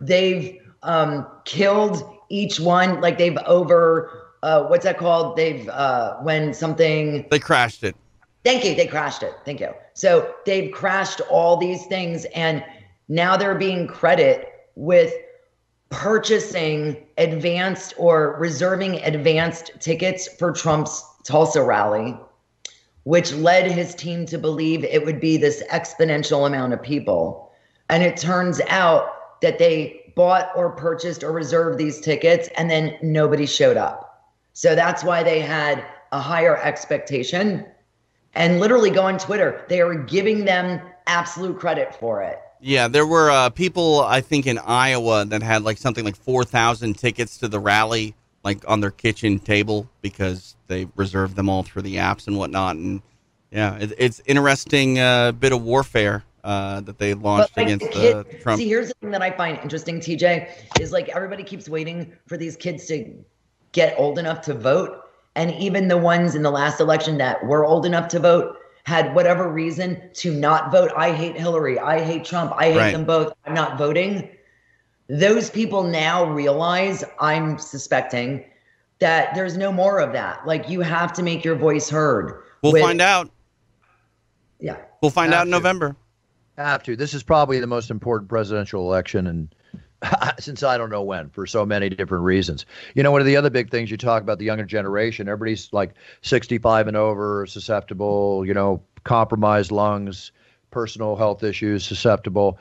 [0.00, 5.36] they've um, killed each one, like they've over uh, what's that called?
[5.36, 7.96] They've uh, when something they crashed it.
[8.44, 8.74] Thank you.
[8.74, 9.34] They crashed it.
[9.44, 9.72] Thank you.
[9.94, 12.64] So they've crashed all these things, and
[13.08, 15.12] now they're being credit with
[15.90, 22.16] purchasing advanced or reserving advanced tickets for Trump's Tulsa rally
[23.08, 27.50] which led his team to believe it would be this exponential amount of people.
[27.88, 32.98] And it turns out that they bought or purchased or reserved these tickets and then
[33.00, 34.28] nobody showed up.
[34.52, 37.64] So that's why they had a higher expectation.
[38.34, 42.38] And literally go on Twitter, they are giving them absolute credit for it.
[42.60, 46.92] Yeah, there were uh, people, I think, in Iowa that had like something like 4,000
[46.98, 48.14] tickets to the rally
[48.48, 52.76] like on their kitchen table because they reserve them all through the apps and whatnot.
[52.76, 53.02] And
[53.50, 58.16] yeah, it, it's interesting uh, bit of warfare uh, that they launched like against kid,
[58.16, 58.58] uh, Trump.
[58.58, 62.38] See, here's the thing that I find interesting, TJ, is like everybody keeps waiting for
[62.38, 63.22] these kids to
[63.72, 65.02] get old enough to vote.
[65.36, 69.14] And even the ones in the last election that were old enough to vote had
[69.14, 70.90] whatever reason to not vote.
[70.96, 71.78] I hate Hillary.
[71.78, 72.54] I hate Trump.
[72.56, 72.92] I hate right.
[72.92, 73.34] them both.
[73.44, 74.30] I'm not voting
[75.08, 78.44] those people now realize i'm suspecting
[78.98, 82.72] that there's no more of that like you have to make your voice heard we'll
[82.72, 83.30] with, find out
[84.60, 85.56] yeah we'll find have out in to.
[85.56, 85.96] november
[86.56, 89.48] have to this is probably the most important presidential election and
[90.38, 92.66] since I don't know when for so many different reasons.
[92.94, 95.72] You know, one of the other big things you talk about the younger generation, everybody's
[95.72, 100.32] like 65 and over, susceptible, you know, compromised lungs,
[100.70, 102.58] personal health issues, susceptible.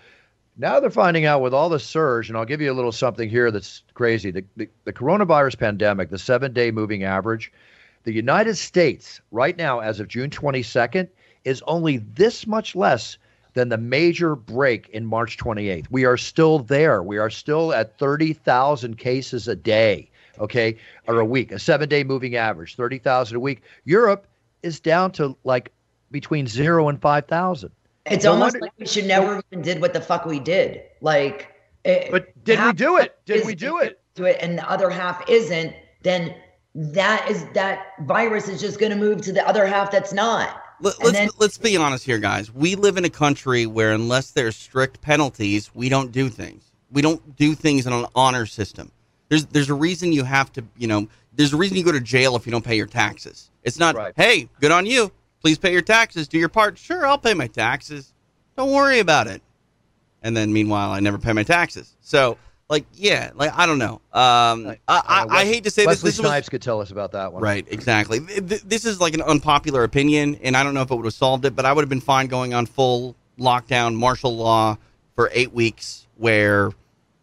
[0.60, 3.30] Now they're finding out with all the surge, and I'll give you a little something
[3.30, 4.32] here that's crazy.
[4.32, 7.52] The, the, the coronavirus pandemic, the seven day moving average,
[8.04, 11.10] the United States, right now, as of June 22nd,
[11.46, 13.18] is only this much less
[13.54, 15.86] than the major break in March 28th.
[15.92, 17.04] We are still there.
[17.04, 22.04] We are still at 30,000 cases a day, okay, or a week, a seven day
[22.04, 23.62] moving average, 30,000 a week.
[23.86, 24.26] Europe
[24.64, 25.72] is down to like
[26.10, 27.72] between zero and 5,000.
[28.10, 30.82] It's no almost wonder, like we should never even did what the fuck we did.
[31.02, 33.18] Like, it, but did we do it?
[33.26, 34.02] Did we do it?
[34.16, 35.74] Do it, and the other half isn't.
[36.04, 36.36] Then
[36.76, 40.62] that is that virus is just going to move to the other half that's not.
[40.80, 42.54] Let, us then, let's be honest here, guys.
[42.54, 46.66] We live in a country where unless there's strict penalties, we don't do things.
[46.92, 48.92] We don't do things in an honor system.
[49.30, 52.00] There's there's a reason you have to, you know, there's a reason you go to
[52.00, 53.50] jail if you don't pay your taxes.
[53.64, 54.14] It's not, right.
[54.16, 55.12] hey, good on you.
[55.42, 56.28] Please pay your taxes.
[56.28, 56.78] Do your part.
[56.78, 58.14] Sure, I'll pay my taxes.
[58.56, 59.42] Don't worry about it.
[60.24, 61.96] And then meanwhile, I never pay my taxes.
[62.02, 62.38] So,
[62.70, 64.02] like, yeah, like I don't know.
[64.12, 66.18] Um, I, I, I, hate to say Wesley this.
[66.18, 67.42] Wesley Snipes was, could tell us about that one.
[67.42, 68.20] Right, exactly.
[68.20, 71.46] This is like an unpopular opinion, and I don't know if it would have solved
[71.46, 74.78] it, but I would have been fine going on full lockdown, martial law
[75.16, 76.72] for eight weeks, where,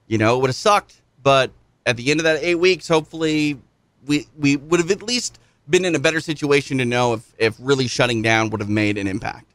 [0.07, 1.03] you know, it would have sucked.
[1.23, 1.51] But
[1.85, 3.61] at the end of that eight weeks, hopefully,
[4.07, 7.57] we we would have at least been in a better situation to know if, if
[7.59, 9.47] really shutting down would have made an impact.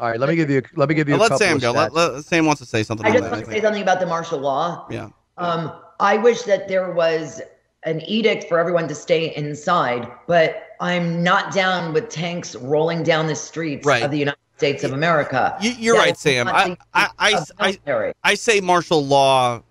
[0.00, 0.62] All right, let me give you.
[0.74, 1.16] let me give you.
[1.16, 1.72] let Sam go.
[1.72, 3.06] Let, let, Sam wants to say something.
[3.06, 4.86] I just want to say something about the martial law.
[4.90, 5.10] Yeah.
[5.38, 7.40] Um, I wish that there was
[7.84, 13.26] an edict for everyone to stay inside, but I'm not down with tanks rolling down
[13.26, 14.02] the streets right.
[14.02, 15.56] of the United States of America.
[15.60, 16.48] You, are right, Sam.
[16.48, 19.62] I I, I, I, I say martial law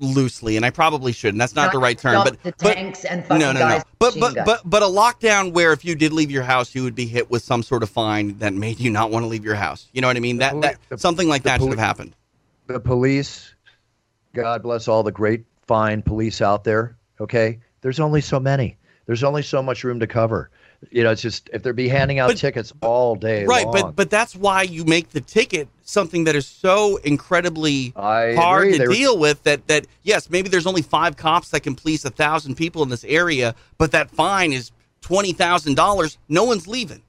[0.00, 1.38] loosely, and I probably shouldn't.
[1.38, 2.24] That's not, not the right term.
[2.24, 3.82] But the but, tanks and no, no, no.
[3.98, 6.94] But but but but a lockdown where if you did leave your house, you would
[6.94, 9.54] be hit with some sort of fine that made you not want to leave your
[9.54, 9.88] house.
[9.92, 10.38] You know what I mean?
[10.38, 12.16] That that the, something like that poli- should have happened.
[12.66, 13.54] The police,
[14.32, 16.96] God bless all the great fine police out there.
[17.20, 18.76] Okay, there's only so many.
[19.06, 20.50] There's only so much room to cover
[20.90, 23.72] you know, it's just if they're be handing out but, tickets all day right, long.
[23.72, 28.68] but but that's why you make the ticket something that is so incredibly I hard
[28.68, 28.78] agree.
[28.78, 29.20] to they deal were...
[29.20, 29.42] with.
[29.42, 32.88] That that yes, maybe there's only five cops that can police a thousand people in
[32.88, 36.18] this area, but that fine is twenty thousand dollars.
[36.28, 37.02] No one's leaving.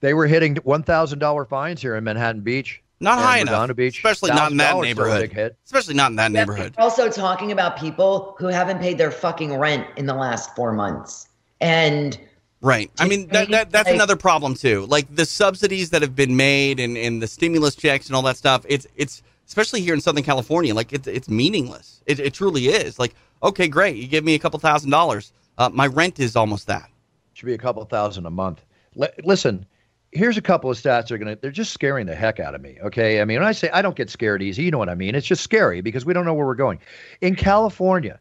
[0.00, 2.82] They were hitting one thousand dollar fines here in Manhattan Beach.
[3.00, 5.54] Not high enough, Beach, especially not in that neighborhood.
[5.64, 6.74] Especially not in that yeah, neighborhood.
[6.78, 11.28] Also, talking about people who haven't paid their fucking rent in the last four months,
[11.60, 12.18] and
[12.60, 12.90] Right.
[12.98, 14.86] I mean that, that that's another problem too.
[14.86, 18.36] Like the subsidies that have been made and, and the stimulus checks and all that
[18.36, 18.66] stuff.
[18.68, 20.74] It's it's especially here in Southern California.
[20.74, 22.02] Like it's it's meaningless.
[22.06, 22.98] It, it truly is.
[22.98, 23.96] Like okay, great.
[23.96, 25.32] You give me a couple thousand dollars.
[25.56, 26.90] Uh, my rent is almost that.
[27.34, 28.64] Should be a couple thousand a month.
[29.00, 29.64] L- listen,
[30.10, 31.36] here's a couple of stats that are gonna.
[31.36, 32.78] They're just scaring the heck out of me.
[32.82, 33.20] Okay.
[33.20, 35.14] I mean, when I say I don't get scared easy, you know what I mean.
[35.14, 36.80] It's just scary because we don't know where we're going.
[37.20, 38.18] In California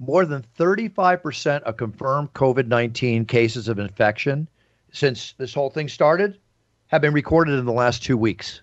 [0.00, 4.48] more than 35% of confirmed COVID 19 cases of infection
[4.92, 6.38] since this whole thing started
[6.88, 8.62] have been recorded in the last two weeks.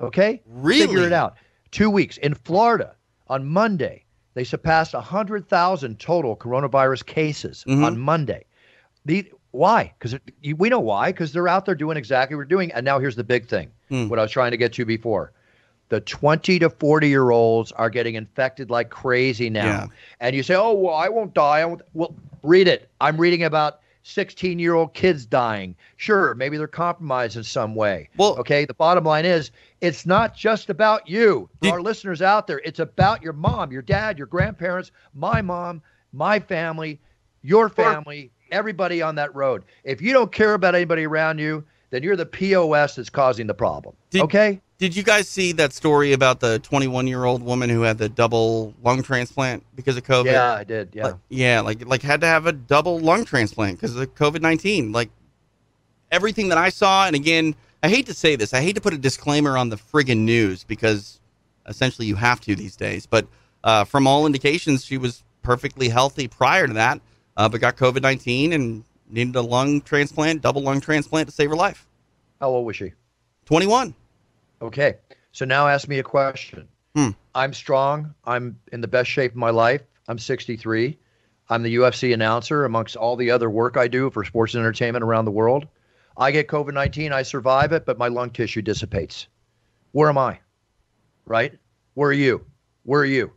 [0.00, 0.40] Okay?
[0.46, 0.86] Really?
[0.86, 1.36] Figure it out.
[1.72, 2.16] Two weeks.
[2.18, 2.94] In Florida,
[3.26, 4.04] on Monday,
[4.34, 7.84] they surpassed 100,000 total coronavirus cases mm-hmm.
[7.84, 8.44] on Monday.
[9.04, 9.92] The, why?
[9.98, 10.18] Because
[10.56, 11.12] we know why.
[11.12, 12.72] Because they're out there doing exactly what we're doing.
[12.72, 14.08] And now here's the big thing mm.
[14.08, 15.32] what I was trying to get to before
[15.90, 19.64] the 20 to 40 year olds are getting infected like crazy now.
[19.64, 19.86] Yeah.
[20.20, 21.58] And you say, oh, well, I won't die.
[21.58, 21.82] I won't.
[21.92, 22.88] Well, read it.
[23.00, 25.74] I'm reading about 16 year old kids dying.
[25.96, 28.08] Sure, maybe they're compromised in some way.
[28.16, 28.64] Well, okay.
[28.64, 29.50] The bottom line is
[29.80, 32.60] it's not just about you, did, our listeners out there.
[32.64, 37.00] It's about your mom, your dad, your grandparents, my mom, my family,
[37.42, 39.64] your family, everybody on that road.
[39.84, 43.54] If you don't care about anybody around you, then you're the POS that's causing the
[43.54, 43.96] problem.
[44.10, 44.60] Did, okay?
[44.80, 48.08] Did you guys see that story about the 21 year old woman who had the
[48.08, 50.32] double lung transplant because of COVID?
[50.32, 50.88] Yeah, I did.
[50.94, 51.04] Yeah.
[51.04, 54.90] Like, yeah, like like had to have a double lung transplant because of COVID 19.
[54.90, 55.10] Like
[56.10, 58.94] everything that I saw, and again, I hate to say this, I hate to put
[58.94, 61.20] a disclaimer on the friggin' news because
[61.66, 63.04] essentially you have to these days.
[63.04, 63.26] But
[63.62, 67.02] uh, from all indications, she was perfectly healthy prior to that,
[67.36, 71.50] uh, but got COVID 19 and needed a lung transplant, double lung transplant to save
[71.50, 71.86] her life.
[72.40, 72.94] How old was she?
[73.44, 73.94] 21.
[74.62, 74.96] Okay.
[75.32, 76.68] So now ask me a question.
[76.94, 77.10] Hmm.
[77.34, 78.14] I'm strong.
[78.24, 79.82] I'm in the best shape of my life.
[80.08, 80.98] I'm 63.
[81.48, 85.04] I'm the UFC announcer amongst all the other work I do for sports and entertainment
[85.04, 85.66] around the world.
[86.16, 89.28] I get COVID 19, I survive it, but my lung tissue dissipates.
[89.92, 90.40] Where am I?
[91.24, 91.58] Right?
[91.94, 92.44] Where are you?
[92.84, 93.32] Where are you?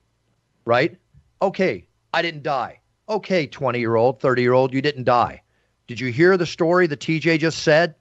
[0.65, 0.97] Right?
[1.41, 2.79] Okay, I didn't die.
[3.09, 5.41] Okay, 20 year old, 30 year old, you didn't die.
[5.87, 7.95] Did you hear the story that TJ just said?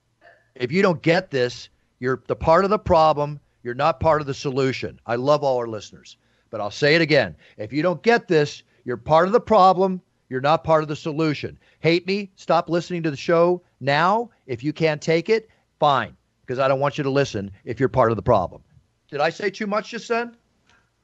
[0.54, 1.68] If you don't get this,
[2.02, 3.38] you're the part of the problem.
[3.62, 4.98] You're not part of the solution.
[5.06, 6.16] I love all our listeners,
[6.50, 7.36] but I'll say it again.
[7.58, 10.02] If you don't get this, you're part of the problem.
[10.28, 11.56] You're not part of the solution.
[11.78, 12.32] Hate me?
[12.34, 14.30] Stop listening to the show now.
[14.48, 15.48] If you can't take it,
[15.78, 18.64] fine, because I don't want you to listen if you're part of the problem.
[19.08, 20.36] Did I say too much just then?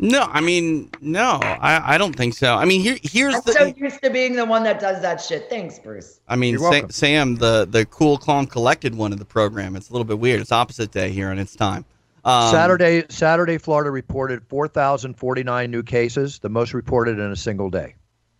[0.00, 2.54] No, I mean, no, I, I don't think so.
[2.54, 3.52] I mean, here here's I'm the.
[3.52, 5.50] so used to being the one that does that shit.
[5.50, 6.20] Thanks, Bruce.
[6.28, 9.74] I mean, Sa- Sam, the the cool, calm, collected one of the program.
[9.74, 10.40] It's a little bit weird.
[10.40, 11.84] It's opposite day here, and it's time.
[12.24, 17.94] Um, Saturday, Saturday, Florida reported 4,049 new cases, the most reported in a single day.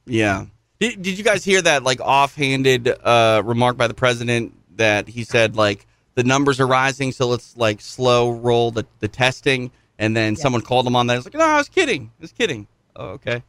[0.07, 0.47] Yeah.
[0.79, 5.25] Did, did you guys hear that like offhanded uh, remark by the president that he
[5.25, 10.17] said like the numbers are rising, so let's like slow roll the, the testing, and
[10.17, 11.17] then someone called him on that.
[11.17, 12.11] He's like, no, I was kidding.
[12.19, 12.67] I was kidding.
[12.97, 13.43] Oh, okay.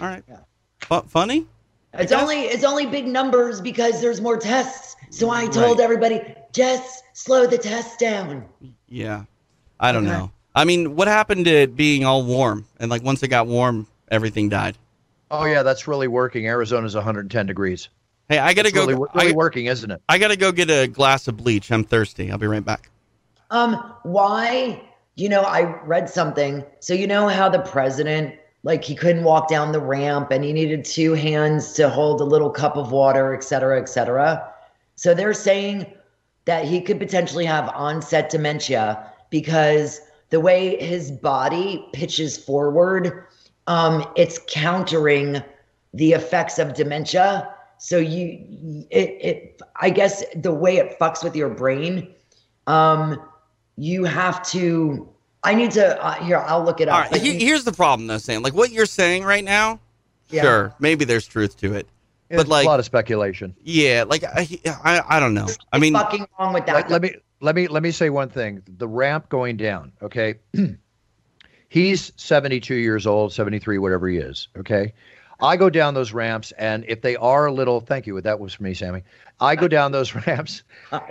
[0.00, 0.22] All right.
[0.28, 0.38] Yeah.
[0.80, 1.46] Fu- funny?
[1.94, 4.96] It's only it's only big numbers because there's more tests.
[5.10, 5.84] So I told Right.
[5.84, 6.20] everybody,
[6.52, 8.44] just slow the tests down.
[8.88, 9.24] Yeah.
[9.78, 10.30] I don't know.
[10.56, 12.66] I mean, what happened to it being all warm?
[12.80, 14.76] And like once it got warm, everything died.
[15.30, 16.46] Oh yeah, that's really working.
[16.48, 17.88] Arizona's 110 degrees.
[18.28, 18.86] Hey, I gotta It's go.
[18.86, 20.00] really, really I, working, isn't it?
[20.08, 21.70] I gotta go get a glass of bleach.
[21.70, 22.30] I'm thirsty.
[22.32, 22.90] I'll be right back.
[23.50, 24.82] Um, why?
[25.16, 26.64] You know, I read something.
[26.80, 28.34] So you know how the president,
[28.64, 32.24] like, he couldn't walk down the ramp and he needed two hands to hold a
[32.24, 34.50] little cup of water, et cetera, et cetera.
[34.96, 35.86] So they're saying
[36.46, 40.00] that he could potentially have onset dementia because
[40.30, 43.24] the way his body pitches forward,
[43.66, 45.42] um, it's countering
[45.92, 47.48] the effects of dementia.
[47.78, 52.12] So you, it, it, I guess the way it fucks with your brain,
[52.66, 53.20] um,
[53.76, 55.08] you have to.
[55.42, 56.02] I need to.
[56.02, 57.02] Uh, here, I'll look it up.
[57.02, 57.10] right.
[57.10, 58.42] But he- you- here's the problem, though, Sam.
[58.42, 59.80] Like what you're saying right now.
[60.30, 60.42] Yeah.
[60.42, 61.86] Sure, maybe there's truth to it,
[62.28, 63.54] There's but like, a lot of speculation.
[63.62, 64.48] yeah, like I,
[64.82, 65.46] I, I don't know.
[65.70, 66.74] I mean, fucking wrong with that.
[66.74, 68.62] Let, let me let me let me say one thing.
[68.66, 69.92] The ramp going down.
[70.02, 70.36] Okay,
[71.68, 74.48] he's 72 years old, 73, whatever he is.
[74.56, 74.94] Okay,
[75.44, 78.18] I go down those ramps, and if they are a little, thank you.
[78.20, 79.02] That was for me, Sammy.
[79.40, 80.62] I go down those ramps,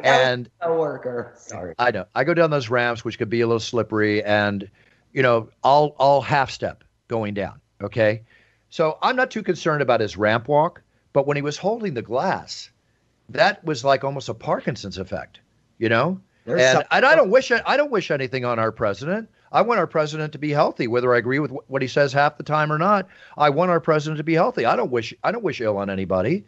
[0.04, 1.34] and a worker.
[1.38, 1.76] Sorry.
[1.78, 4.70] I know I go down those ramps, which could be a little slippery, and
[5.14, 7.62] you know, I'll I'll half step going down.
[7.82, 8.24] Okay,
[8.70, 10.82] so I'm not too concerned about his ramp walk,
[11.14, 12.72] but when he was holding the glass,
[13.30, 15.40] that was like almost a Parkinson's effect.
[15.78, 18.72] You know, There's and, some- and I don't wish I don't wish anything on our
[18.72, 19.30] president.
[19.54, 22.12] I want our president to be healthy, whether I agree with wh- what he says
[22.12, 23.08] half the time or not.
[23.38, 24.66] I want our president to be healthy.
[24.66, 26.44] I don't wish I don't wish ill on anybody,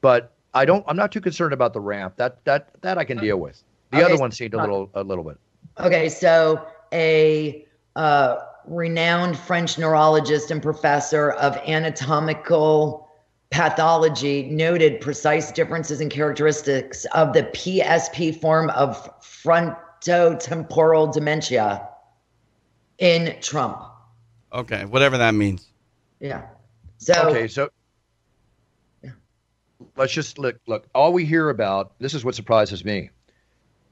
[0.00, 0.84] but I don't.
[0.88, 2.16] I'm not too concerned about the ramp.
[2.16, 3.62] That that that I can deal with.
[3.90, 5.36] The Okay, other one seemed a little a little bit.
[5.78, 13.06] Okay, so a uh, renowned French neurologist and professor of anatomical
[13.50, 21.86] pathology noted precise differences in characteristics of the PSP form of frontotemporal dementia
[22.98, 23.78] in Trump.
[24.52, 25.66] okay, whatever that means.
[26.20, 26.42] Yeah.
[26.98, 27.68] So Okay, so
[29.02, 29.10] yeah.
[29.96, 30.58] let's just look.
[30.66, 33.10] Look, all we hear about this is what surprises me.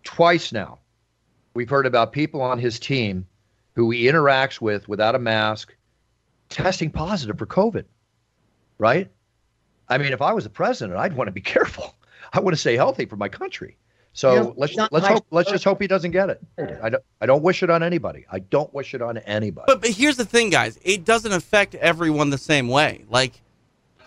[0.04, 0.78] Twice now,
[1.54, 3.26] we've heard about people on his team
[3.74, 5.74] who he interacts with without a mask,
[6.48, 7.84] testing positive for COVID.
[8.78, 9.10] Right?
[9.88, 11.94] I mean, if I was the president, I'd want to be careful.
[12.32, 13.76] I want to stay healthy for my country.
[14.14, 16.40] So Yeah, let's not let's my hope let's just hope he doesn't get it.
[16.82, 18.24] I don't I don't wish it on anybody.
[18.30, 19.64] I don't wish it on anybody.
[19.66, 20.78] But but here's the thing, guys.
[20.82, 23.04] It doesn't affect everyone the same way.
[23.10, 23.42] Like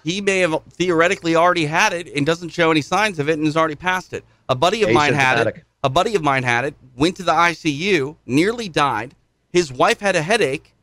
[0.04, 3.46] he may have theoretically already had it and doesn't show any signs of it and
[3.46, 4.24] has already passed it.
[4.48, 5.64] A buddy of mine had it.
[5.84, 6.76] A buddy of mine had it.
[6.96, 8.16] Went to the ICU.
[8.26, 9.14] Nearly died.
[9.52, 10.74] His wife had a headache.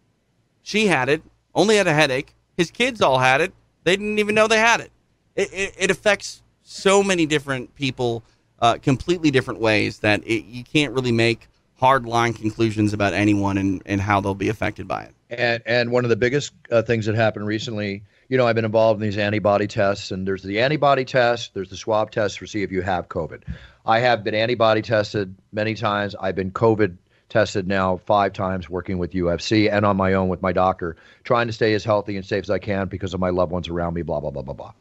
[0.63, 1.23] She had it.
[1.55, 2.35] Only had a headache.
[2.59, 3.55] His kids all had it.
[3.85, 4.93] They didn't even know they had it.
[5.35, 8.23] It, it, it affects so many different people,
[8.61, 13.59] uh, completely different ways that it, you can't really make hard line conclusions about anyone
[13.59, 15.15] and, and how they'll be affected by it.
[15.31, 18.65] And and one of the biggest uh, things that happened recently, you know, I've been
[18.65, 22.47] involved in these antibody tests, and there's the antibody test, there's the swab test for
[22.47, 23.43] see if you have COVID.
[23.87, 26.15] I have been antibody tested many times.
[26.21, 26.97] I've been COVID
[27.29, 31.49] tested now five times, working with UFC and on my own with my doctor, trying
[31.49, 33.95] to stay as healthy and safe as I can because of my loved ones around
[33.95, 34.03] me.
[34.03, 34.73] Blah blah blah blah blah.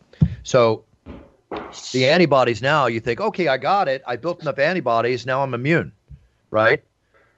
[0.44, 0.84] So
[1.92, 4.04] the antibodies now, you think, okay, I got it.
[4.08, 5.26] I built enough antibodies.
[5.26, 5.92] Now I'm immune,
[6.52, 6.84] right?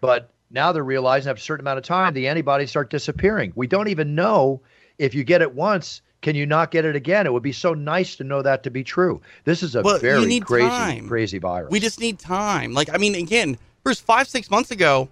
[0.02, 3.54] But now they're realizing after a certain amount of time, the antibodies start disappearing.
[3.56, 4.62] We don't even know
[4.98, 7.28] if you get it once, can you not get it again?
[7.28, 9.22] It would be so nice to know that to be true.
[9.44, 11.08] This is a Well, very crazy, time.
[11.08, 11.70] crazy virus.
[11.70, 12.74] We just need time.
[12.74, 15.10] Like, I mean, again, Bruce, five, six months ago,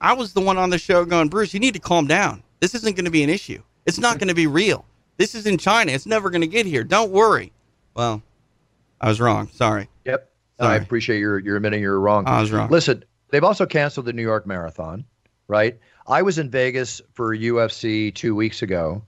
[0.00, 2.42] I was the one on the show going, Bruce, you need to calm down.
[2.60, 3.62] This isn't going to be an issue.
[3.86, 4.84] It's not going to be real.
[5.18, 5.92] This is in China.
[5.92, 6.82] It's never going to get here.
[6.82, 7.52] Don't worry.
[7.94, 8.22] Well,
[9.00, 9.48] I was wrong.
[9.52, 9.88] Sorry.
[10.04, 10.30] Yep.
[10.58, 12.26] I appreciate your your admitting you're wrong.
[12.26, 12.70] I was wrong.
[12.70, 15.04] Listen, they've also canceled the New York Marathon.
[15.48, 15.78] right?
[16.06, 19.02] I was in Vegas for UFC two weeks ago,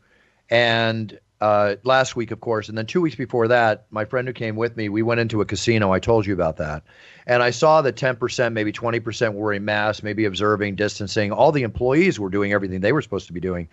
[0.51, 4.35] and uh, last week, of course, and then two weeks before that, my friend who
[4.35, 5.93] came with me, we went into a casino.
[5.93, 6.83] I told you about that,
[7.27, 11.31] and I saw that 10%, maybe 20% were wearing masks, maybe observing, distancing.
[11.31, 13.69] All the employees were doing everything they were supposed to be doing.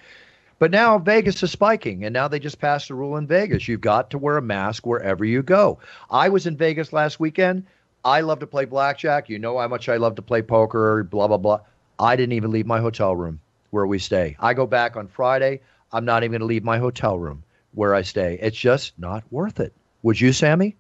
[0.57, 3.67] But now Vegas is spiking, and now they just passed a rule in Vegas.
[3.67, 5.79] You've got to wear a mask wherever you go.
[6.09, 7.65] I was in Vegas last weekend.
[8.05, 9.27] I love to play blackjack.
[9.29, 11.59] You know how much I love to play poker, blah, blah, blah.
[11.99, 13.39] I didn't even leave my hotel room
[13.71, 14.37] where we stay.
[14.39, 15.59] I go back on Friday.
[15.91, 17.43] I'm not even going to leave my hotel room
[17.73, 18.37] where I stay.
[18.41, 19.73] It's just not worth it.
[20.03, 20.75] Would you, Sammy?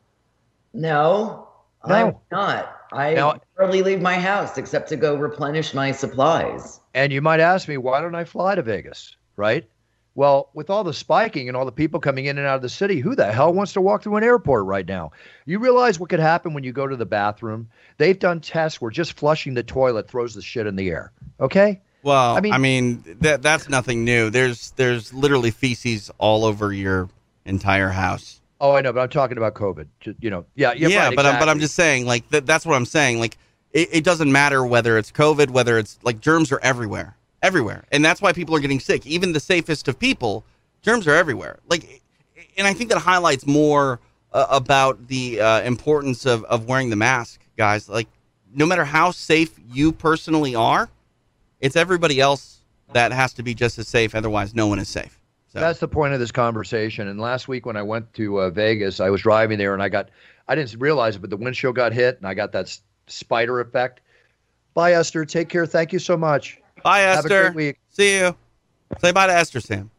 [0.73, 1.47] No,
[1.87, 1.95] No.
[1.95, 2.77] I'm not.
[2.91, 6.79] I Now- hardly leave my house except to go replenish my supplies.
[6.93, 9.15] And you might ask me, why don't I fly to Vegas?
[9.35, 9.67] Right?
[10.15, 12.69] Well, with all the spiking and all the people coming in and out of the
[12.69, 15.11] city, who the hell wants to walk through an airport right now?
[15.45, 17.67] You realize what could happen when you go to the bathroom?
[17.97, 21.11] They've done tests where just flushing the toilet throws the shit in the air.
[21.41, 21.81] Okay?
[22.01, 24.29] Well, I mean, I mean- that that's nothing new.
[24.29, 27.09] There's there's literally feces all over your
[27.45, 28.39] entire house.
[28.61, 29.87] Oh, I know, but I'm talking about COVID.
[30.21, 32.65] You know, yeah, yeah, Yeah, right, but I'm, but I'm just saying, like that, that's
[32.65, 33.19] what I'm saying.
[33.19, 33.37] Like
[33.73, 38.03] it, it doesn't matter whether it's COVID, whether it's like germs are everywhere, everywhere, and
[38.03, 39.05] that's why people are getting sick.
[39.05, 40.43] Even the safest of people,
[40.81, 41.59] germs are everywhere.
[41.69, 42.01] Like,
[42.57, 43.99] and I think that highlights more
[44.33, 47.87] uh, about the uh, importance of of wearing the mask, guys.
[47.87, 48.07] Like,
[48.53, 50.89] no matter how safe you personally are,
[51.59, 52.59] it's everybody else
[52.93, 54.15] that has to be just as safe.
[54.15, 55.19] Otherwise, no one is safe.
[55.47, 57.07] So That's the point of this conversation.
[57.07, 59.87] And last week when I went to uh, Vegas, I was driving there and I
[59.87, 60.09] got,
[60.49, 63.61] I didn't realize it, but the windshield got hit and I got that s- spider
[63.61, 64.01] effect.
[64.73, 65.23] Bye, Esther.
[65.23, 65.65] Take care.
[65.65, 66.59] Thank you so much.
[66.85, 67.43] Bye, Have a Esther.
[67.51, 67.79] great week.
[67.89, 68.35] See you.
[68.99, 69.89] Say bye to Esther, Sam.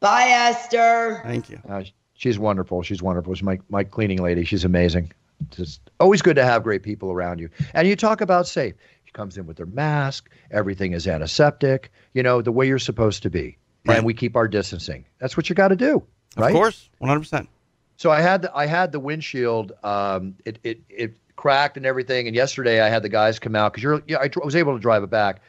[0.00, 1.20] Bye, Esther.
[1.24, 1.60] Thank you.
[1.68, 2.82] Uh, she's wonderful.
[2.82, 3.34] She's wonderful.
[3.34, 4.44] She's my, my cleaning lady.
[4.44, 5.12] She's amazing.
[5.50, 7.48] Just always good to have great people around you.
[7.72, 8.74] And you talk about safe.
[9.04, 10.28] She comes in with her mask.
[10.50, 13.56] Everything is antiseptic, you know, the way you're supposed to be.
[13.86, 13.96] Right.
[13.98, 15.04] And we keep our distancing.
[15.18, 16.02] That's what you got to do.
[16.36, 16.48] Right.
[16.50, 17.48] Of course, one hundred percent.
[17.96, 19.72] So I had the, I had the windshield.
[19.84, 22.26] Um, it it it cracked and everything.
[22.26, 24.72] And yesterday I had the guys come out because you're yeah I dr- was able
[24.74, 25.42] to drive it back,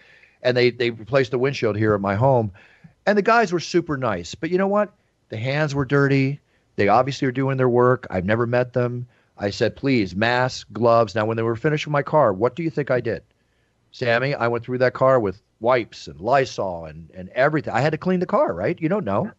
[0.46, 2.52] and they they replaced the windshield here at my home,
[3.06, 4.36] and the guys were super nice.
[4.36, 4.94] But you know what?
[5.30, 6.40] The hands were dirty.
[6.78, 8.08] They obviously are doing their work.
[8.10, 9.08] I've never met them.
[9.38, 11.16] I said, please, mask, gloves.
[11.16, 13.24] Now, when they were finished with my car, what do you think I did?
[13.92, 17.74] Sammy, I went through that car with wipes and Lysol and, and everything.
[17.74, 18.80] I had to clean the car, right?
[18.80, 19.32] You don't know.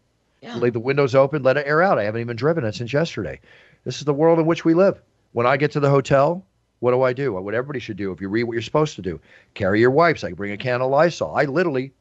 [0.43, 0.57] Yeah.
[0.57, 1.99] Leave the windows open, let it air out.
[1.99, 3.41] I haven't even driven it since yesterday.
[3.85, 5.01] This is the world in which we live.
[5.33, 6.45] When I get to the hotel,
[6.81, 7.33] what do I do?
[7.33, 9.20] What everybody should do if you read what you're supposed to do.
[9.55, 10.24] Carry your wipes.
[10.24, 11.35] I bring a can of Lysol.
[11.35, 11.93] I literally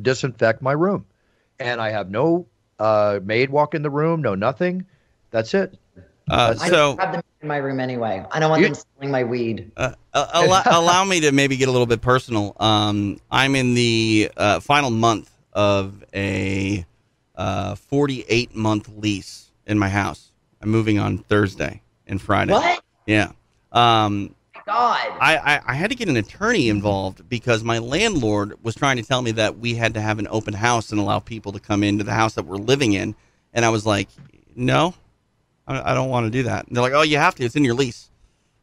[0.00, 1.04] disinfect my room.
[1.60, 2.46] And I have no
[2.78, 4.86] uh, maid walk in the room, no nothing.
[5.30, 5.76] That's it.
[6.30, 8.24] Uh, I so don't have them in my room anyway.
[8.30, 9.72] I don't want You- them stealing my weed.
[9.76, 12.54] uh, uh, allow, allow me to maybe get a little bit personal.
[12.60, 16.84] Um, I'm in the uh, final month of a
[17.34, 20.32] uh, 48 month lease in my house.
[20.60, 22.52] I'm moving on Thursday and Friday.
[22.52, 22.82] What?
[23.06, 23.32] Yeah.
[23.72, 24.34] Um,
[24.66, 25.16] God.
[25.20, 29.02] I, I, I had to get an attorney involved because my landlord was trying to
[29.02, 31.82] tell me that we had to have an open house and allow people to come
[31.82, 33.14] into the house that we're living in.
[33.54, 34.08] And I was like,
[34.54, 34.94] no,
[35.66, 36.66] I, I don't want to do that.
[36.66, 37.44] And they're like, oh, you have to.
[37.44, 38.10] It's in your lease.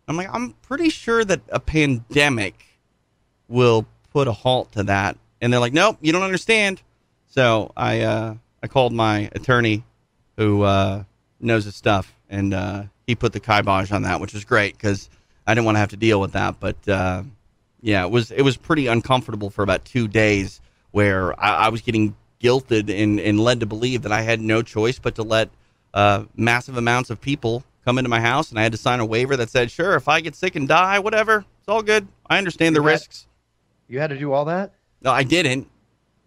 [0.07, 2.63] I'm like, I'm pretty sure that a pandemic
[3.47, 5.17] will put a halt to that.
[5.41, 6.81] And they're like, nope, you don't understand.
[7.27, 9.83] So I uh, I called my attorney
[10.37, 11.03] who uh,
[11.39, 15.09] knows his stuff, and uh, he put the kibosh on that, which was great because
[15.45, 16.59] I didn't want to have to deal with that.
[16.59, 17.23] But uh,
[17.81, 20.61] yeah, it was it was pretty uncomfortable for about two days,
[20.91, 24.61] where I, I was getting guilted and, and led to believe that I had no
[24.61, 25.49] choice but to let
[25.93, 29.05] uh, massive amounts of people come into my house, and I had to sign a
[29.05, 32.07] waiver that said, sure, if I get sick and die, whatever, it's all good.
[32.27, 33.27] I understand the had- risks.
[33.87, 34.73] You had to do all that?
[35.03, 35.69] No, I didn't.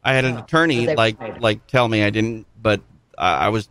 [0.05, 2.81] I had an attorney like like tell me I didn't, but
[3.19, 3.69] I, I was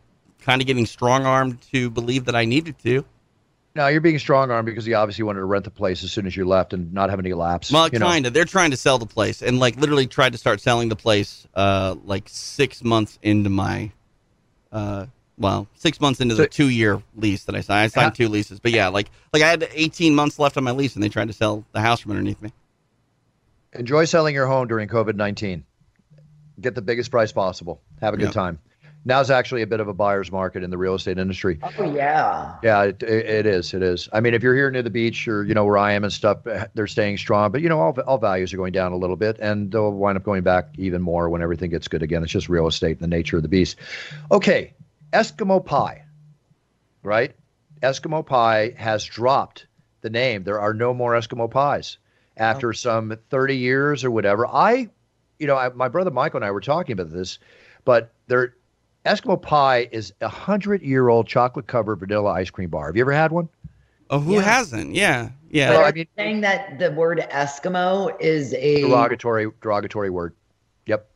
[0.47, 3.05] kind of getting strong armed to believe that I needed to.
[3.75, 6.25] No, you're being strong armed because he obviously wanted to rent the place as soon
[6.25, 7.71] as you left and not have any lapse.
[7.71, 8.33] Well, kind of.
[8.33, 11.45] They're trying to sell the place, and like literally tried to start selling the place,
[11.53, 13.91] uh, like six months into my,
[14.71, 15.05] uh,
[15.37, 17.83] well, six months into So- the two year lease that I signed.
[17.83, 20.71] I signed two leases, but yeah, like like I had 18 months left on my
[20.71, 22.51] lease, and they tried to sell the house from underneath me.
[23.73, 25.63] Enjoy selling your home during COVID 19.
[26.59, 27.79] Get the biggest price possible.
[28.01, 28.31] Have a good Yeah.
[28.31, 28.59] time.
[29.07, 31.57] Now's actually a bit of a buyer's market in the real estate industry.
[31.63, 32.57] Oh yeah.
[32.61, 33.73] Yeah, it, it it is.
[33.73, 34.09] It is.
[34.11, 36.11] I mean, if you're here near the beach or, you know, where I am and
[36.11, 37.49] stuff, eh, they're staying strong.
[37.53, 40.17] But, you know, all, all values are going down a little bit and they'll wind
[40.17, 42.21] up going back even more when everything gets good again.
[42.21, 43.77] It's just real estate and the nature of the beast.
[44.29, 44.73] Okay,
[45.13, 46.03] Eskimo Pie,
[47.01, 47.33] right?
[47.81, 49.67] Eskimo Pie has dropped
[50.01, 50.43] the name.
[50.43, 51.97] There are no more Eskimo Pies
[52.35, 54.45] after some 30 years or whatever.
[54.45, 54.89] I
[55.39, 57.39] you know, I, my brother Michael and I were talking about this,
[57.85, 58.55] but there,
[59.07, 62.87] Eskimo pie is a hundred year old chocolate covered vanilla ice cream bar.
[62.87, 63.49] Have you ever had one?
[64.09, 64.41] Oh, who Yeah.
[64.41, 64.93] hasn't?
[64.95, 65.67] Yeah, yeah.
[65.69, 70.09] But Well, are I you mean- saying that the word Eskimo is a Derogatory, derogatory
[70.09, 70.33] word.
[70.85, 71.07] Yep.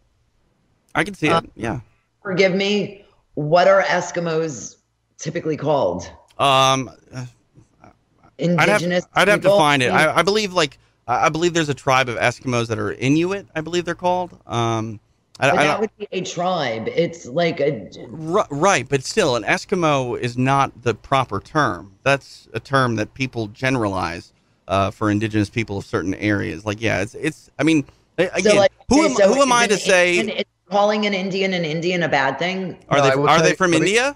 [0.96, 1.52] I can see Uh, it.
[1.56, 1.80] Yeah.
[2.24, 4.76] forgive me, what are Eskimos
[5.18, 6.10] typically called?
[6.38, 9.06] Um, I'd have, Indigenous.
[9.14, 9.90] I'd have to find it.
[9.92, 10.78] I, I believe like
[11.08, 13.48] I I believe there's a tribe of Eskimos that are Inuit.
[13.56, 14.38] I believe they're called.
[14.48, 15.00] Um,
[15.40, 16.88] I, But I that don't, would be a tribe.
[16.88, 21.96] It's like a Right, but still, an Eskimo is not the proper term.
[22.04, 24.34] That's a term that people generalize
[24.68, 26.66] uh, for indigenous people of certain areas.
[26.66, 27.50] Like, yeah, it's it's.
[27.58, 27.86] I mean,
[28.18, 30.18] again, so like who am, so who am I an to say?
[30.20, 32.78] Indian- is calling an Indian an Indian a bad thing?
[32.90, 34.16] are No, they are tell they from let me- India?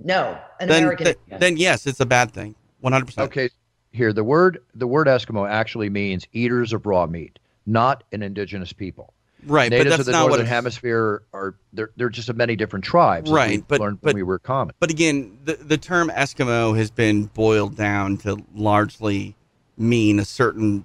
[0.00, 1.04] No, an Then, American.
[1.06, 1.40] th- Indian.
[1.40, 2.54] then yes, it's a bad thing.
[2.80, 3.30] One hundred percent.
[3.30, 3.48] Okay.
[3.92, 8.72] Here, the word the word Eskimo actually means eaters of raw meat, not an indigenous
[8.72, 9.14] people.
[9.46, 10.28] Right, but Natives that's of the not what.
[10.28, 13.30] northern It's, hemisphere are they're, they're just of many different tribes.
[13.30, 14.74] Right, but- learned but- we were common.
[14.80, 19.36] but again, the the term Eskimo has been boiled down to largely
[19.78, 20.84] mean a certain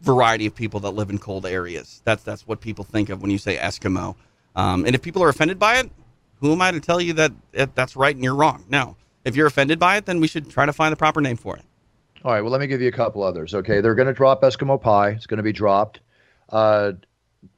[0.00, 2.02] variety of people that live in cold areas.
[2.04, 4.16] That's that's what people think of when you say Eskimo.
[4.56, 5.90] Um, and if people are offended by it,
[6.40, 8.64] who am I to tell you that, that that's right and you're wrong?
[8.68, 8.96] No.
[9.24, 11.56] If you're offended by it, then we should try to find the proper name for
[11.56, 11.62] it.
[12.24, 12.40] All right.
[12.42, 13.54] Well, let me give you a couple others.
[13.54, 15.10] Okay, they're going to drop Eskimo pie.
[15.10, 16.00] It's going to be dropped.
[16.50, 16.92] Uh,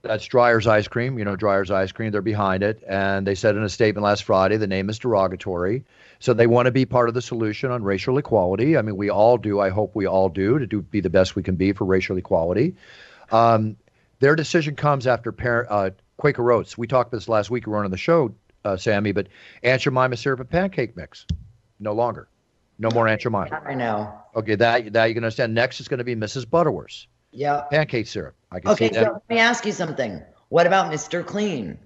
[0.02, 1.18] that's Dreyer's ice cream.
[1.18, 2.10] You know, Dreyer's ice cream.
[2.12, 5.84] They're behind it, and they said in a statement last Friday the name is derogatory.
[6.18, 8.76] So they want to be part of the solution on racial equality.
[8.76, 9.60] I mean, we all do.
[9.60, 12.16] I hope we all do to do be the best we can be for racial
[12.16, 12.74] equality.
[13.30, 13.76] Um,
[14.20, 16.78] their decision comes after par- uh, Quaker Oats.
[16.78, 17.66] We talked about this last week.
[17.66, 18.34] We were on the show,
[18.64, 19.26] uh, Sammy, but
[19.62, 21.26] Aunt Jemima syrup and pancake mix,
[21.80, 22.28] no longer,
[22.78, 23.60] no more Aunt Jemima.
[23.66, 24.12] I know.
[24.34, 25.54] Okay, that that you can understand.
[25.54, 26.48] Next is going to be Mrs.
[26.48, 27.62] Butterworth's Yeah.
[27.70, 28.34] pancake syrup.
[28.56, 29.12] I can Okay, see so that.
[29.12, 30.22] let me ask you something.
[30.48, 31.24] What about Mr.
[31.24, 31.78] Clean?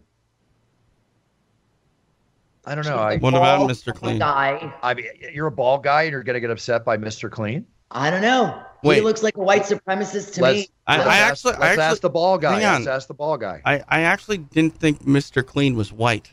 [2.64, 2.96] I don't know.
[2.96, 3.94] I, What about Mr.
[3.94, 4.18] Clean?
[4.18, 4.72] Guy.
[4.82, 7.30] I mean, you're a ball guy and you're going to get upset by Mr.
[7.30, 7.66] Clean.
[7.90, 8.62] I don't know.
[8.82, 10.68] He looks like a white supremacist to let's, me.
[10.86, 12.54] I- let's I ask, actually- I let's actually- ask the ball guy.
[12.60, 12.74] hang on.
[12.84, 13.60] Let's ask the ball guy.
[13.64, 15.44] I, I actually didn't think Mr.
[15.44, 16.30] Clean was white.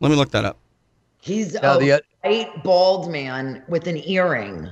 [0.00, 0.58] Let me look that up.
[1.22, 4.68] He's Now, a the- uh, white bald man with an earring.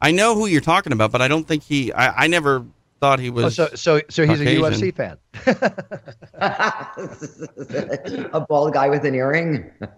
[0.00, 1.92] I know who you're talking about, but I don't think he.
[1.92, 2.64] I, I never
[3.00, 3.56] thought he Oh, was.
[3.56, 4.64] so so so he's Caucasian.
[4.64, 5.16] a UFC fan.
[8.32, 9.70] a bald guy with an earring.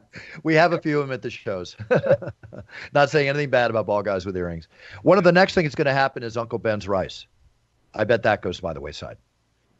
[0.43, 1.75] We have a few of them at the shows.
[2.93, 4.69] Not saying anything bad about bald guys with earrings.
[5.05, 7.25] One of the next thing that's going to happen is Uncle Ben's rice.
[7.95, 9.17] I bet that goes by the wayside.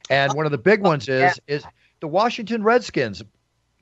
[0.09, 1.65] And one of the big ones is is
[2.01, 3.23] the Washington Redskins.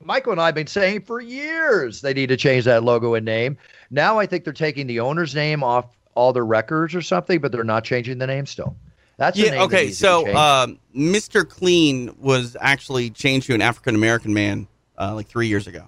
[0.03, 3.25] Michael and I have been saying for years they need to change that logo and
[3.25, 3.57] name.
[3.89, 5.85] Now I think they're taking the owner's name off
[6.15, 8.75] all their records or something, but they're not changing the name still.
[9.21, 9.61] That's yeah.
[9.63, 9.85] Okay.
[9.85, 11.47] needs to be So, um, Mr.
[11.47, 14.67] Clean was actually changed to an African American man
[14.97, 15.87] uh, like three years ago.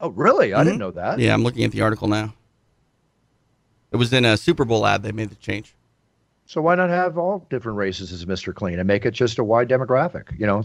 [0.00, 0.52] oh, really?
[0.52, 0.64] I Mhm.
[0.64, 1.20] didn't know that.
[1.20, 2.34] Yeah, I'm looking at the article now.
[3.92, 5.04] It was in a Super Bowl ad.
[5.04, 5.76] They made the change.
[6.46, 8.52] So why not have all different races as Mr.
[8.52, 10.36] Clean and make it just a wide demographic?
[10.36, 10.64] You know,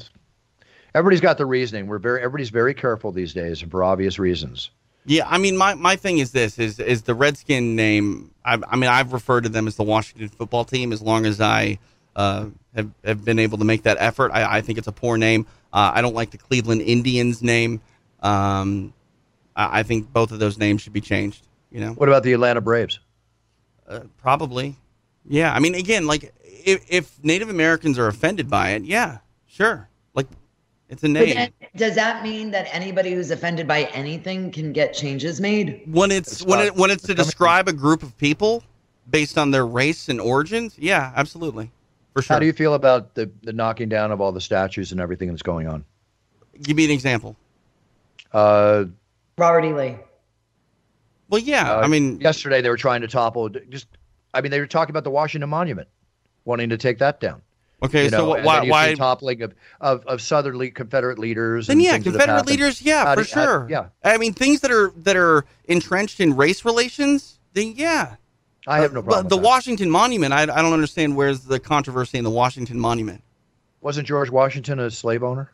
[0.96, 1.86] everybody's got the reasoning.
[1.86, 4.72] We're very everybody's very careful these days, and for obvious reasons.
[5.10, 8.32] Yeah, I mean, my, my thing is this: is is the Redskin name?
[8.44, 11.40] I, I mean, I've referred to them as the Washington Football Team as long as
[11.40, 11.80] I
[12.16, 14.32] uh, have have been able to make that effort.
[14.34, 15.48] I, I think it's a poor name.
[15.72, 17.80] Uh, I don't like the Cleveland Indians name.
[18.22, 18.94] Um,
[19.56, 21.48] I, I think both of those names should be changed.
[21.72, 23.00] You know, What about the Atlanta Braves?
[23.88, 24.76] uh, probably.
[25.30, 29.88] Yeah, I mean, again, like if, if Native Americans are offended by it, yeah, sure.
[30.90, 31.36] Like it's a But name.
[31.36, 35.84] then, does that mean that anybody who's offended by anything can get changes made?
[35.92, 38.64] when it's It's when not- it when it's to describe a group of people
[39.10, 41.72] based on their race and origins, yeah, absolutely,
[42.14, 42.36] for sure.
[42.36, 45.30] How do you feel about the, the knocking down of all the statues and everything
[45.30, 45.84] that's going on?
[46.62, 47.36] Give me an example.
[48.34, 48.86] Uh,
[49.38, 49.74] Robert E.
[49.74, 49.96] Lee.
[51.30, 53.50] Well, yeah, uh, I mean, yesterday they were trying to topple.
[53.50, 53.88] Just,
[54.34, 55.88] I mean, they were talking about the Washington Monument,
[56.46, 57.42] wanting to take that down.
[57.84, 58.94] Okay, you know, so and why then you see why?
[58.96, 61.68] toppling of, of, of Southern le- Confederate leaders?
[61.68, 63.68] Then and yeah, things that have Confederate leaders, yeah, How for do- how- sure.
[63.70, 63.88] yeah.
[64.04, 68.16] I mean, things that are that are entrenched in race relations, then yeah.
[68.66, 69.24] I have no Uh, problem.
[69.24, 69.48] But the that.
[69.48, 73.24] Washington Monument, I, I don't understand where's the controversy in the Washington Monument.
[73.82, 75.52] Wasn't George Washington a slave owner?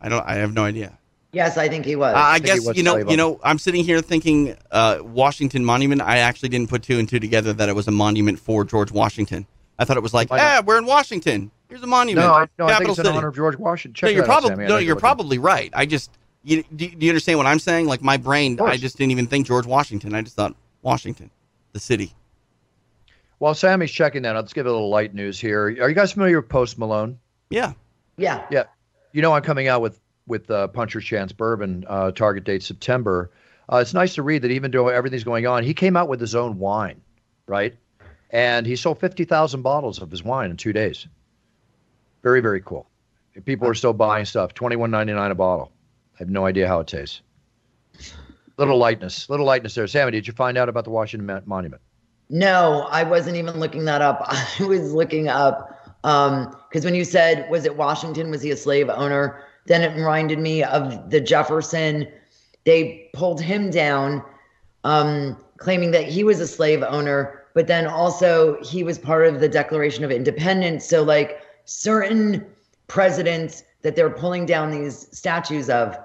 [0.00, 0.24] I don't.
[0.26, 0.96] I have no idea.
[1.32, 2.14] Yes, I think he was.
[2.14, 2.96] Uh, I think guess was you know.
[2.96, 6.00] You know, I'm sitting here thinking uh, Washington Monument.
[6.00, 8.90] I actually didn't put two and two together that it was a monument for George
[8.92, 9.46] Washington.
[9.78, 10.44] I thought it was like, Why not?
[10.44, 11.50] ah, we're in Washington.
[11.68, 12.26] Here's a monument.
[12.26, 13.16] No, I, no, I think capital it's in city.
[13.16, 14.06] honor of George Washington.
[14.06, 15.00] no, you're that out, probably no, you're looking.
[15.00, 15.70] probably right.
[15.74, 16.10] I just
[16.42, 17.86] you, do, do you understand what I'm saying?
[17.86, 18.58] Like my brain.
[18.60, 20.14] I just didn't even think George Washington.
[20.14, 21.30] I just thought Washington,
[21.72, 22.14] the city.
[23.38, 25.66] While Sammy's checking that, let's give it a little light news here.
[25.66, 27.18] Are you guys familiar with Post Malone?
[27.50, 27.74] Yeah.
[28.16, 28.44] Yeah.
[28.50, 28.64] Yeah.
[29.12, 31.84] You know, I'm coming out with with uh, Puncher's Chance Bourbon.
[31.88, 33.30] Uh, target date September.
[33.70, 36.20] Uh, it's nice to read that even though everything's going on, he came out with
[36.20, 37.00] his own wine,
[37.46, 37.76] right?
[38.30, 41.06] And he sold 50,000 bottles of his wine in two days.
[42.22, 42.86] Very, very cool.
[43.44, 44.54] People are still buying stuff.
[44.54, 45.70] Twenty-one ninety-nine a bottle.
[46.14, 47.20] I have no idea how it tastes.
[48.56, 49.86] Little lightness, little lightness there.
[49.86, 51.80] Sammy, did you find out about the Washington Monument?
[52.28, 54.22] No, I wasn't even looking that up.
[54.28, 58.30] I was looking up because um, when you said, was it Washington?
[58.30, 59.42] Was he a slave owner?
[59.66, 62.08] Then it reminded me of the Jefferson.
[62.64, 64.22] They pulled him down,
[64.84, 69.40] um, claiming that he was a slave owner, but then also he was part of
[69.40, 70.86] the Declaration of Independence.
[70.86, 72.46] So, like certain
[72.86, 75.96] presidents that they're pulling down these statues of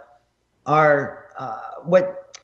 [0.65, 2.37] are uh, what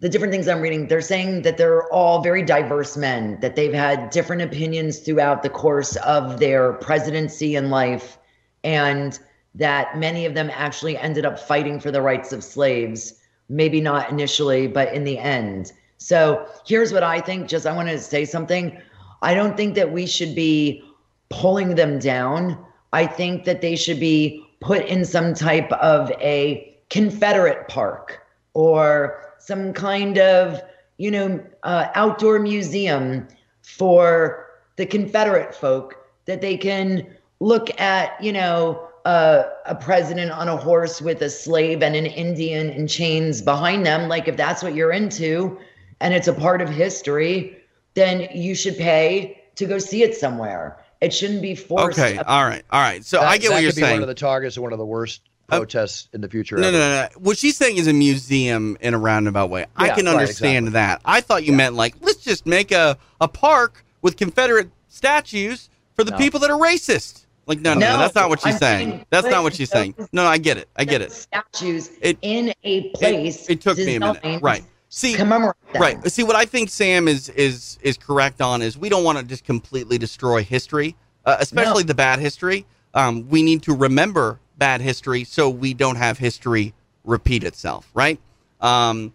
[0.00, 3.72] the different things I'm reading, they're saying that they're all very diverse men, that they've
[3.72, 8.18] had different opinions throughout the course of their presidency and life,
[8.64, 9.18] and
[9.54, 13.14] that many of them actually ended up fighting for the rights of slaves.
[13.48, 15.72] Maybe not initially, but in the end.
[15.98, 17.48] So here's what I think.
[17.48, 18.80] Just I want to say something.
[19.22, 20.82] I don't think that we should be
[21.30, 22.58] pulling them down.
[22.92, 28.20] I think that they should be put in some type of a Confederate park
[28.54, 30.60] or some kind of,
[30.98, 33.26] you know, uh, outdoor museum
[33.62, 37.06] for the Confederate folk that they can
[37.40, 42.06] look at, you know, uh, a president on a horse with a slave and an
[42.06, 44.08] Indian in chains behind them.
[44.08, 45.58] Like, if that's what you're into
[46.04, 47.56] and it's a part of history,
[47.94, 50.78] then you should pay to go see it somewhere.
[51.00, 51.98] It shouldn't be forced.
[51.98, 52.18] Okay.
[52.18, 52.62] All right.
[52.70, 53.02] All right.
[53.04, 53.94] So that, I get what you're saying.
[53.94, 56.56] One of the targets of one of the worst protests uh, in the future.
[56.58, 56.76] No, ever.
[56.76, 57.08] no, no, no.
[57.20, 59.64] What she's saying is a museum in a roundabout way.
[59.76, 60.72] I Yeah, can right, understand exactly.
[60.72, 61.00] that.
[61.06, 66.04] I thought you meant like let's just make a, a park with Confederate statues for
[66.04, 66.18] the No.
[66.18, 67.24] people that are racist.
[67.46, 68.88] Like no, no, no, No, that's not what she's I'm saying.
[68.90, 69.94] saying That's not what she's saying.
[69.98, 70.68] No, no, I get it.
[70.76, 71.12] I get it.
[71.12, 73.44] Statues It- in a place.
[73.48, 74.42] It, it took me a minute.
[74.42, 74.64] Right.
[74.94, 75.82] See, Commemorate them.
[75.82, 76.08] Right.
[76.08, 79.24] See, what I think Sam is is is correct on is we don't want to
[79.24, 80.94] just completely destroy history,
[81.26, 81.88] uh, especially No.
[81.88, 82.64] the bad history.
[82.94, 87.90] Um, we need to remember bad history so we don't have history repeat itself.
[87.92, 88.20] Right.
[88.60, 89.12] Um,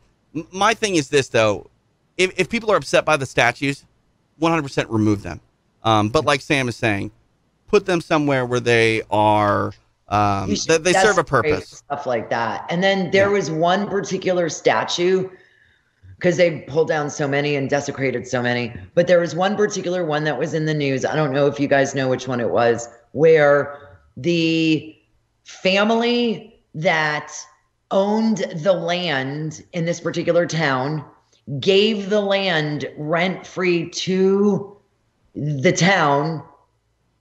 [0.51, 1.69] my thing is this though:
[2.17, 3.85] if if people are upset by the statues,
[4.37, 5.39] one hundred percent remove them.
[5.85, 7.09] Um, but like Sam is saying,
[7.67, 9.71] put them somewhere where they are.
[10.09, 11.69] Um, should that they serve a purpose.
[11.69, 12.65] Stuff like that.
[12.69, 15.29] And then there was one particular statue
[16.19, 18.75] because they pulled down so many and desecrated so many.
[18.93, 21.05] But there was one particular one that was in the news.
[21.05, 24.93] I don't know if you guys know which one it was, where the
[25.45, 27.31] family that
[27.91, 31.05] owned the land in this particular town
[31.61, 34.77] gave the land rent free to
[35.35, 36.43] the town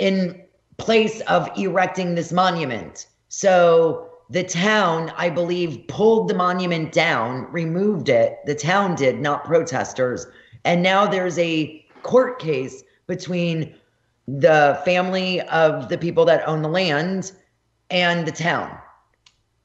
[0.00, 0.42] in
[0.76, 3.06] place of erecting this monument.
[3.28, 8.38] So the town, I believe, pulled the monument down, removed it.
[8.44, 10.26] The town did, not protesters.
[10.64, 13.74] And now there's a court case between
[14.26, 17.32] the family of the people that own the land
[17.90, 18.78] and the town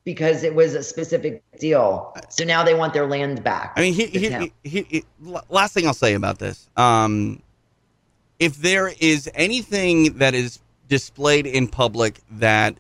[0.05, 2.16] because it was a specific deal.
[2.30, 3.74] So now they want their land back.
[3.76, 5.03] I mean, he, he, he, he,
[5.49, 6.70] last thing I'll say about this.
[6.78, 7.41] Um,
[8.39, 12.78] if there is anything that is displayed in public that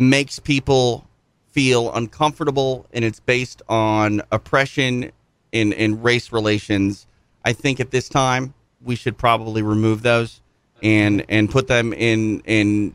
[0.00, 1.06] makes people
[1.50, 5.12] feel uncomfortable and it's based on oppression
[5.52, 7.06] in, in race relations,
[7.44, 10.40] I think at this time we should probably remove those
[10.82, 12.94] and and put them in in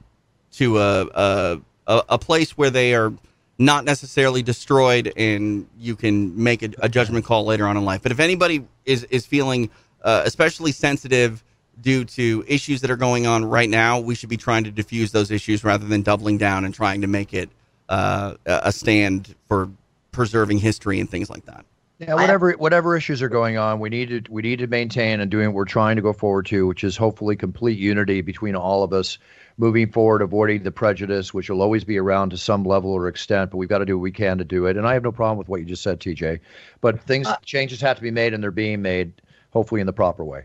[0.53, 3.13] to a a, a place where they are
[3.57, 8.01] not necessarily destroyed and you can make a, a judgment call later on in life.
[8.01, 9.69] But if anybody is is feeling
[10.01, 11.43] uh, especially sensitive
[11.81, 15.11] due to issues that are going on right now, we should be trying to diffuse
[15.11, 17.49] those issues rather than doubling down and trying to make it
[17.89, 19.69] uh, a a stand for
[20.11, 21.65] preserving history and things like that.
[21.99, 25.31] Yeah, whatever whatever issues are going on, we need to we need to maintain and
[25.31, 28.83] doing what we're trying to go forward to, which is hopefully complete unity between all
[28.83, 29.17] of us,
[29.57, 33.51] moving forward, avoiding the prejudice, which will always be around to some level or extent.
[33.51, 34.75] But we've got to do what we can to do it.
[34.75, 36.41] And I have no problem with what you just said, TJ.
[36.81, 39.13] But things changes have to be made, and they're being made,
[39.51, 40.43] hopefully in the proper way.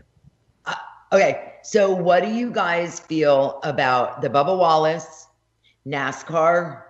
[1.13, 5.27] Okay, so what do you guys feel about the Bubba Wallace,
[5.85, 6.83] NASCAR,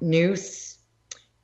[0.00, 0.78] Noose?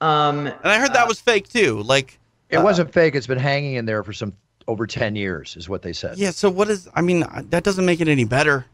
[0.00, 1.82] Um, And I heard that was fake too.
[1.82, 2.18] Like
[2.50, 3.14] It wasn't fake.
[3.14, 4.34] It's been hanging in there for some
[4.68, 6.18] over ten years, is what they said.
[6.18, 6.30] yeah.
[6.30, 6.88] So what is?
[6.94, 8.66] I mean, that doesn't make it any better.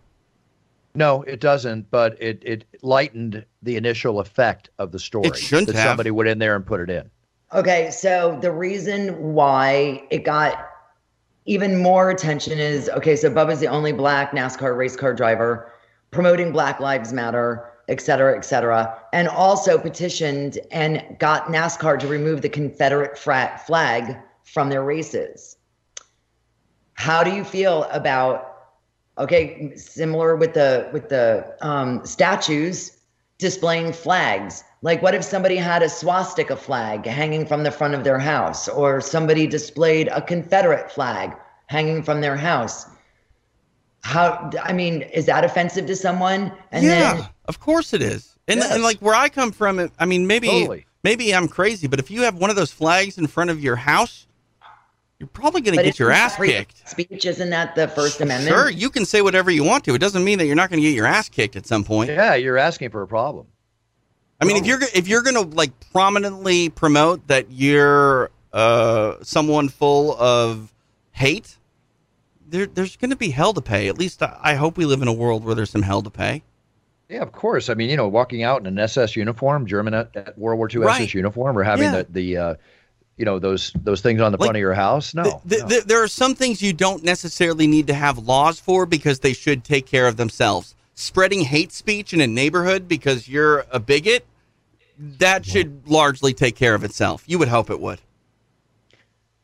[0.94, 1.90] No, it doesn't.
[1.90, 5.28] But it it lightened the initial effect of the story.
[5.28, 5.88] It shouldn't that have.
[5.90, 7.10] somebody went in there and put it in.
[7.52, 10.68] Okay, so the reason why it got
[11.46, 13.16] even more attention is okay.
[13.16, 15.72] So Bubba's the only black NASCAR race car driver
[16.10, 22.06] promoting Black Lives Matter, et cetera, et cetera, and also petitioned and got NASCAR to
[22.06, 25.56] remove the Confederate flag from their races.
[26.94, 28.52] How do you feel about
[29.18, 32.98] okay, similar with the with the um, statues
[33.38, 34.64] displaying flags?
[34.82, 38.68] Like, what if somebody had a swastika flag hanging from the front of their house,
[38.68, 41.34] or somebody displayed a Confederate flag
[41.66, 42.86] hanging from their house?
[44.02, 46.52] How, I mean, is that offensive to someone?
[46.70, 48.36] And yeah, then, of course it is.
[48.46, 48.70] And, yes.
[48.70, 50.86] and like where I come from, I mean, maybe totally.
[51.02, 53.74] maybe I'm crazy, but if you have one of those flags in front of your
[53.74, 54.28] house,
[55.18, 56.88] you're probably going to get your ass kicked.
[56.88, 58.54] Speech isn't that the First Amendment?
[58.54, 59.94] Sure, you can say whatever you want to.
[59.94, 62.10] It doesn't mean that you're not going to get your ass kicked at some point.
[62.10, 63.46] Yeah, you're asking for a problem.
[64.40, 69.68] I mean, if you're if you're going to like prominently promote that you're uh, someone
[69.68, 70.72] full of
[71.12, 71.56] hate,
[72.46, 73.88] there, there's going to be hell to pay.
[73.88, 76.10] At least I, I hope we live in a world where there's some hell to
[76.10, 76.42] pay.
[77.08, 77.70] Yeah, of course.
[77.70, 80.68] I mean, you know, walking out in an SS uniform, German at, at World War
[80.72, 81.00] II right.
[81.00, 82.02] SS uniform, or having yeah.
[82.02, 82.54] the the uh,
[83.16, 85.14] you know those those things on the like, front of your house.
[85.14, 85.80] No, the, the, no.
[85.80, 89.64] there are some things you don't necessarily need to have laws for because they should
[89.64, 94.26] take care of themselves spreading hate speech in a neighborhood because you're a bigot,
[94.98, 97.22] that should largely take care of itself.
[97.26, 98.00] You would hope it would.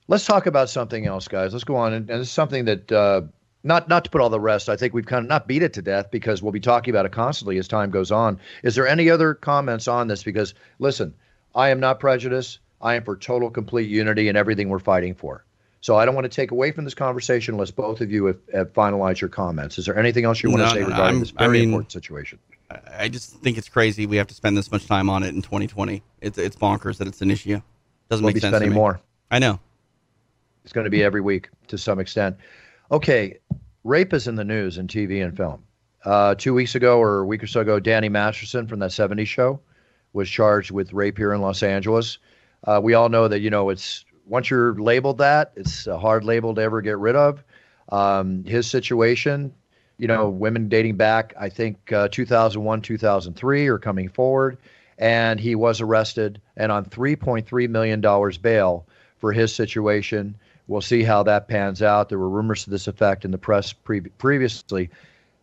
[0.09, 1.53] Let's talk about something else, guys.
[1.53, 3.23] Let's go on, and, and it's something that uh,
[3.63, 4.69] not not to put all the rest.
[4.69, 7.07] I think we've kind of not beat it to death because we'll be talking about
[7.07, 8.41] it constantly as time goes on.
[8.63, 10.23] Is there any other comments on this?
[10.23, 11.15] Because listen,
[11.55, 12.59] I am not prejudiced.
[12.81, 15.45] I am for total, complete unity in everything we're fighting for.
[15.83, 18.39] So I don't want to take away from this conversation unless both of you have,
[18.55, 19.79] have finalized your comments.
[19.79, 21.65] Is there anything else you want no, to say no, regarding this very I mean,
[21.65, 22.39] important situation?
[22.97, 25.43] I just think it's crazy we have to spend this much time on it in
[25.43, 26.03] 2020.
[26.21, 27.61] It's it's bonkers that it's an issue.
[28.09, 28.55] Doesn't we'll make be sense.
[28.55, 29.01] anymore.
[29.31, 29.59] I know.
[30.63, 32.37] It's going to be every week to some extent.
[32.93, 33.39] Okay,
[33.83, 35.65] rape is in the news in TV and film.
[36.05, 39.27] Uh, two weeks ago or a week or so ago, Danny Masterson from that 70s
[39.27, 39.61] show
[40.13, 42.19] was charged with rape here in Los Angeles.
[42.65, 46.25] Uh, we all know that you know it's once you're labeled that, it's a hard
[46.25, 47.43] label to ever get rid of.
[47.91, 49.53] Um, his situation,
[49.99, 54.59] you know, women dating back, I think uh, 2001, 2003 are coming forward,
[54.99, 58.87] and he was arrested and on 3.3 million dollars bail
[59.19, 60.35] for his situation.
[60.69, 62.09] We'll see how that pans out.
[62.09, 64.91] There were rumors to this effect in the press pre- previously.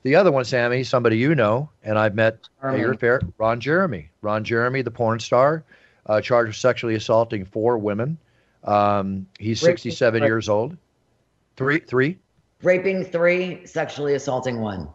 [0.03, 2.47] The other one, Sammy, somebody you know, and I've met
[2.79, 4.09] your fair, Ron Jeremy.
[4.21, 5.63] Ron Jeremy, the porn star,
[6.05, 8.17] uh, charged with sexually assaulting four women.
[8.63, 10.77] Um, he's 67 years old.
[11.55, 12.17] Three, three.
[12.61, 14.89] Raping three, sexually assaulting one.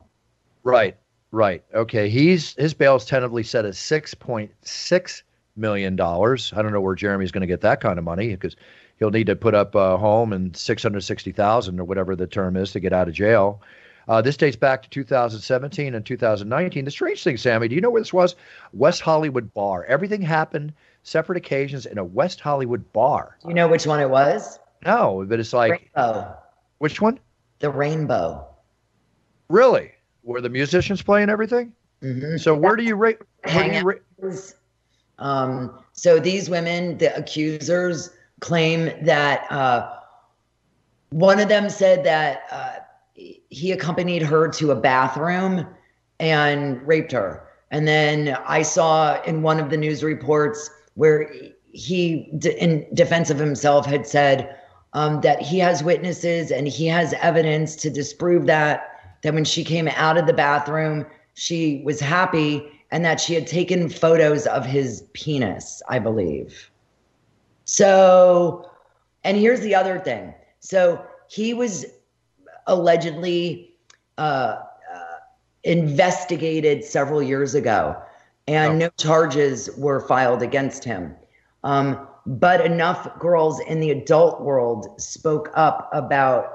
[0.64, 0.96] Right,
[1.30, 1.62] right.
[1.74, 2.08] Okay.
[2.08, 5.22] He's his bail is tentatively set at six point six
[5.56, 6.52] million dollars.
[6.54, 8.56] I don't know where Jeremy's going to get that kind of money because
[8.98, 12.26] he'll need to put up a home and six hundred sixty thousand or whatever the
[12.26, 13.62] term is to get out of jail.
[14.06, 16.84] Uh, this dates back to 2017 and 2019.
[16.84, 18.36] The strange thing, Sammy, do you know where this was?
[18.74, 19.84] West Hollywood Bar.
[19.86, 20.74] Everything happened
[21.05, 23.38] separate occasions in a West Hollywood bar.
[23.42, 24.59] Do you know which one it was?
[24.84, 26.36] No, but it's like Rainbow.
[26.78, 27.20] Which one?
[27.61, 28.46] The Rainbow.
[29.48, 29.92] Really?
[30.22, 31.72] Where the musicians play and everything?
[32.02, 32.38] Mm-hmm.
[32.38, 33.18] So where do you rate?
[33.44, 34.00] Hang you
[35.18, 39.90] um, so these women, the accusers, claim that uh,
[41.11, 42.72] one of them said that uh,
[43.14, 45.66] he accompanied her to a bathroom
[46.18, 47.46] and raped her.
[47.70, 51.30] And then I saw in one of the news reports where
[51.72, 54.57] he, in defense of himself, had said
[54.92, 58.90] um, that he has witnesses and he has evidence to disprove that.
[59.22, 63.47] That when she came out of the bathroom, she was happy and that she had
[63.47, 66.70] taken photos of his penis, I believe.
[67.64, 68.70] So,
[69.24, 70.34] and here's the other thing.
[70.61, 71.86] So he was
[72.66, 73.74] allegedly
[74.18, 74.20] uh,
[74.95, 75.16] uh,
[75.64, 78.01] investigated several years ago
[78.47, 78.86] and oh.
[78.86, 81.14] no charges were filed against him.
[81.62, 86.51] Um, but enough girls in the adult world spoke up about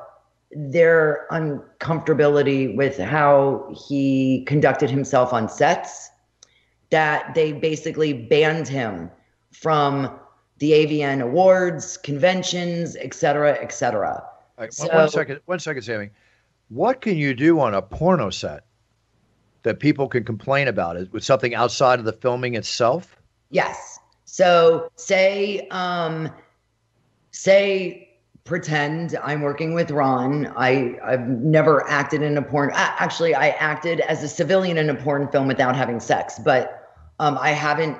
[0.51, 6.09] their uncomfortability with how he conducted himself on sets
[6.89, 9.11] that they basically banned him
[9.51, 10.19] from
[10.57, 14.23] the AVN awards, conventions, et cetera, et cetera.
[14.57, 16.09] Right, so, one second, one second, Sammy.
[16.69, 18.63] What can you do on a porno set?
[19.63, 20.97] That people can complain about?
[20.97, 23.15] Is with something outside of the filming itself?
[23.49, 23.99] Yes.
[24.25, 26.29] So say um
[27.31, 28.09] say
[28.43, 30.53] pretend I'm working with Ron.
[30.55, 32.71] I I've never acted in a porn.
[32.73, 37.37] Actually, I acted as a civilian in a porn film without having sex, but um,
[37.39, 37.97] I haven't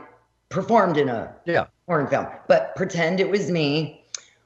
[0.50, 1.66] performed in a yeah.
[1.86, 2.28] porn film.
[2.48, 3.96] But pretend it was me.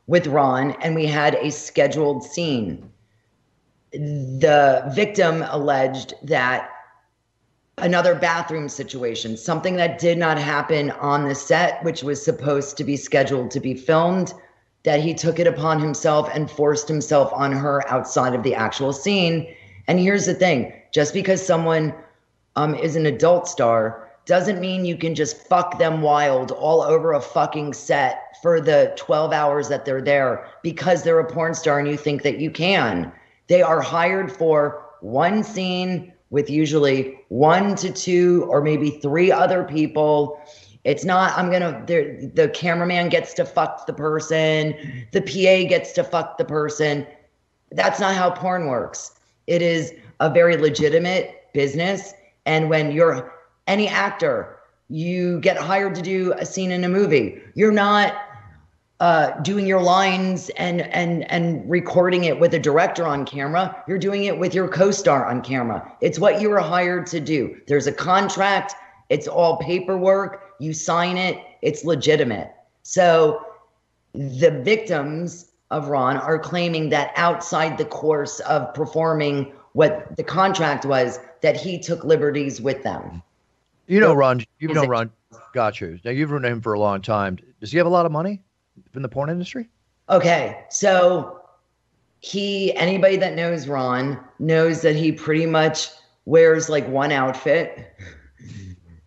[0.07, 2.91] with Ron and we had a scheduled scene.
[3.93, 6.70] The victim alleged that
[7.84, 12.84] another bathroom situation, something that did not happen on the set, which was supposed to
[12.84, 14.34] be scheduled to be filmed,
[14.84, 18.94] that he took it upon himself and forced himself on her outside of the actual
[18.94, 19.54] scene.
[19.88, 21.94] And here's the thing just because someone
[22.56, 27.12] um, is an adult star doesn't mean you can just fuck them wild all over
[27.12, 31.80] a fucking set for the 12 hours that they're there because they're a porn star
[31.80, 33.12] and you think that you can.
[33.48, 39.64] They are hired for one scene with usually one to two or maybe three other
[39.64, 40.42] people.
[40.84, 46.04] It's not, I'm gonna, the cameraman gets to fuck the person, the PA gets to
[46.04, 47.06] fuck the person.
[47.72, 49.12] That's not how porn works.
[49.46, 52.16] It is a very legitimate business.
[52.48, 53.32] And when you're
[53.68, 54.58] any actor,
[54.90, 58.16] you get hired to do a scene in a movie, you're not
[59.04, 63.84] uh, doing your lines and and and recording it with a director on camera.
[63.86, 65.91] You're doing it with your co-star on camera.
[65.99, 67.60] It's what you were hired to do.
[67.68, 68.76] There's a contract.
[69.10, 70.54] It's all paperwork.
[70.62, 71.38] You sign it.
[71.62, 72.54] It's legitimate.
[72.84, 73.45] So
[74.14, 80.86] the victims of Ron are claiming that outside the course of performing what the contract
[80.86, 83.22] was, that he took liberties with them.
[83.88, 84.45] You know, Ron.
[84.60, 85.12] You know, Ron.
[85.54, 85.99] Got you.
[86.06, 87.38] Now you've known him for a long time.
[87.60, 88.39] Does he have a lot of money?
[88.93, 89.69] In the porn industry?
[90.09, 91.41] Okay, so
[92.19, 95.89] he anybody that knows Ron knows that he pretty much
[96.26, 97.95] wears like one outfit,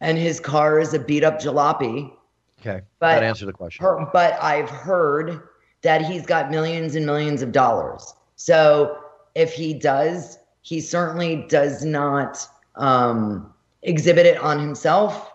[0.00, 2.12] and his car is a beat up jalopy.
[2.60, 3.84] Okay, but that answer the question.
[3.84, 5.40] Her, but I've heard
[5.82, 8.14] that he's got millions and millions of dollars.
[8.36, 8.98] So
[9.34, 13.52] if he does, he certainly does not um,
[13.82, 15.30] exhibit it on himself.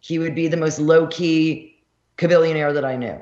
[0.00, 1.82] He would be the most low key
[2.16, 3.20] billionaire that I knew.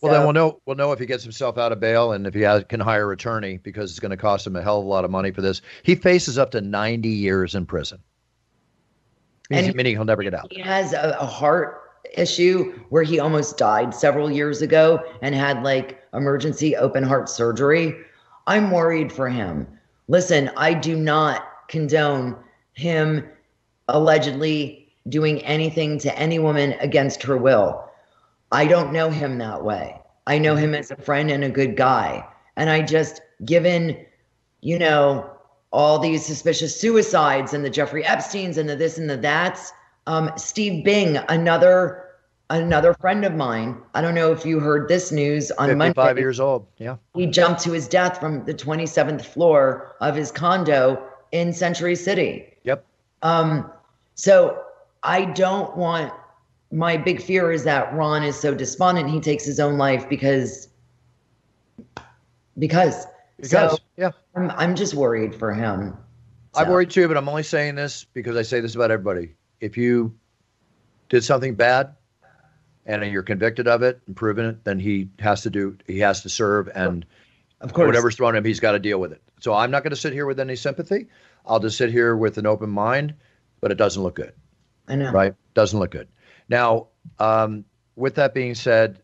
[0.00, 2.34] Well, then we'll know we'll know if he gets himself out of bail and if
[2.34, 4.88] he has, can hire attorney because it's going to cost him a hell of a
[4.88, 5.60] lot of money for this.
[5.82, 7.98] He faces up to 90 years in prison.
[9.50, 10.52] And meaning he'll never get out.
[10.52, 11.82] He has a, a heart
[12.16, 17.94] issue where he almost died several years ago and had like emergency open heart surgery.
[18.46, 19.66] I'm worried for him.
[20.06, 22.36] Listen, I do not condone
[22.72, 23.28] him
[23.88, 27.87] allegedly doing anything to any woman against her will.
[28.52, 30.00] I don't know him that way.
[30.26, 32.26] I know him as a friend and a good guy.
[32.56, 34.04] And I just, given,
[34.60, 35.30] you know,
[35.70, 39.72] all these suspicious suicides and the Jeffrey Epstein's and the this and the that's,
[40.06, 42.04] um, Steve Bing, another
[42.50, 43.76] another friend of mine.
[43.94, 45.92] I don't know if you heard this news on 55 Monday.
[45.92, 46.66] 55 years old.
[46.78, 46.96] Yeah.
[47.14, 52.46] He jumped to his death from the 27th floor of his condo in Century City.
[52.64, 52.84] Yep.
[53.22, 53.70] Um,
[54.14, 54.62] so
[55.02, 56.12] I don't want
[56.70, 60.68] my big fear is that Ron is so despondent he takes his own life because
[62.58, 63.06] because.
[63.36, 64.10] Because so yeah.
[64.34, 65.96] I'm, I'm just worried for him.
[66.54, 66.62] So.
[66.62, 69.34] i'm worried too but i'm only saying this because i say this about everybody.
[69.60, 70.14] If you
[71.08, 71.94] did something bad
[72.86, 76.22] and you're convicted of it and proven it then he has to do he has
[76.22, 77.04] to serve and
[77.60, 77.86] of course.
[77.86, 79.22] whatever's thrown at him he's got to deal with it.
[79.40, 81.06] So i'm not going to sit here with any sympathy.
[81.46, 83.14] I'll just sit here with an open mind
[83.60, 84.32] but it doesn't look good.
[84.88, 85.12] I know.
[85.12, 85.34] Right?
[85.54, 86.08] Doesn't look good
[86.48, 86.88] now,
[87.18, 87.64] um,
[87.96, 89.00] with that being said,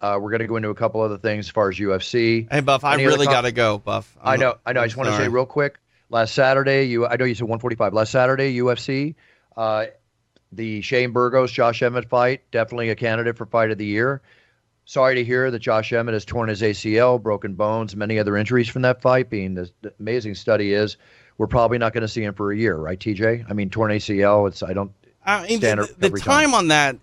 [0.00, 2.46] uh, we're going to go into a couple other things as far as UFC.
[2.52, 4.16] Hey, Buff, I really got to go, Buff.
[4.22, 4.82] I'm i know, I know.
[4.82, 5.78] I just want to say real quick.
[6.10, 7.94] Last Saturday, you I know you said 145.
[7.94, 9.14] Last Saturday, UFC,
[9.56, 9.86] uh,
[10.52, 14.20] the Shane Burgos Josh Emmett fight, definitely a candidate for fight of the year.
[14.84, 18.68] Sorry to hear that Josh Emmett has torn his ACL, broken bones, many other injuries
[18.68, 19.30] from that fight.
[19.30, 20.98] Being the, the amazing study is,
[21.38, 23.46] we're probably not going to see him for a year, right, TJ?
[23.48, 24.46] I mean, torn ACL.
[24.46, 24.92] It's I don't
[25.26, 26.96] I mean, the, the time, time on that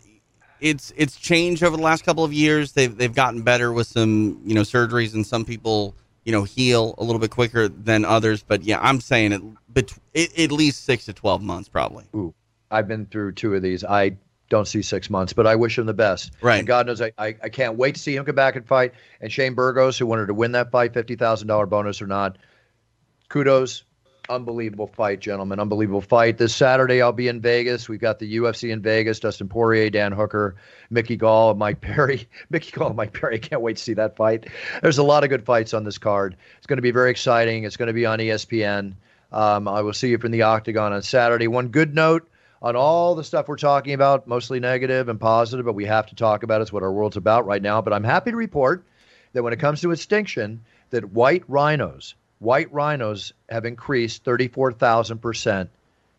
[0.61, 2.71] it's it's changed over the last couple of years.
[2.71, 6.95] They've they've gotten better with some you know surgeries, and some people you know heal
[6.97, 8.43] a little bit quicker than others.
[8.43, 12.05] But yeah, I'm saying it, bet- it at least six to twelve months probably.
[12.15, 12.33] Ooh,
[12.69, 13.83] I've been through two of these.
[13.83, 14.17] I
[14.49, 16.31] don't see six months, but I wish him the best.
[16.41, 16.59] Right.
[16.59, 18.93] And God knows I, I, I can't wait to see him come back and fight.
[19.21, 22.37] And Shane Burgos, who wanted to win that fight, fifty thousand dollar bonus or not,
[23.29, 23.83] kudos
[24.29, 25.59] unbelievable fight, gentlemen.
[25.59, 26.37] Unbelievable fight.
[26.37, 27.89] This Saturday, I'll be in Vegas.
[27.89, 29.19] We've got the UFC in Vegas.
[29.19, 30.55] Dustin Poirier, Dan Hooker,
[30.89, 32.27] Mickey Gall, Mike Perry.
[32.49, 33.39] Mickey Gall, Mike Perry.
[33.39, 34.47] Can't wait to see that fight.
[34.81, 36.35] There's a lot of good fights on this card.
[36.57, 37.63] It's going to be very exciting.
[37.63, 38.93] It's going to be on ESPN.
[39.31, 41.47] Um, I will see you from the Octagon on Saturday.
[41.47, 42.27] One good note
[42.61, 46.15] on all the stuff we're talking about, mostly negative and positive, but we have to
[46.15, 46.63] talk about it.
[46.63, 47.81] It's what our world's about right now.
[47.81, 48.85] But I'm happy to report
[49.33, 50.61] that when it comes to extinction,
[50.91, 55.69] that white rhinos white rhinos have increased 34,000%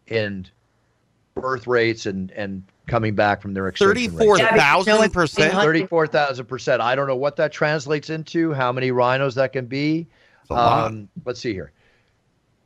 [0.07, 0.47] in
[1.35, 4.11] birth rates and and coming back from their extinction.
[4.11, 5.55] Thirty-four thousand percent.
[5.55, 6.83] Thirty-four thousand percent.
[6.83, 8.53] I don't know what that translates into.
[8.53, 10.07] How many rhinos that can be?
[10.51, 11.73] Um, let's see here.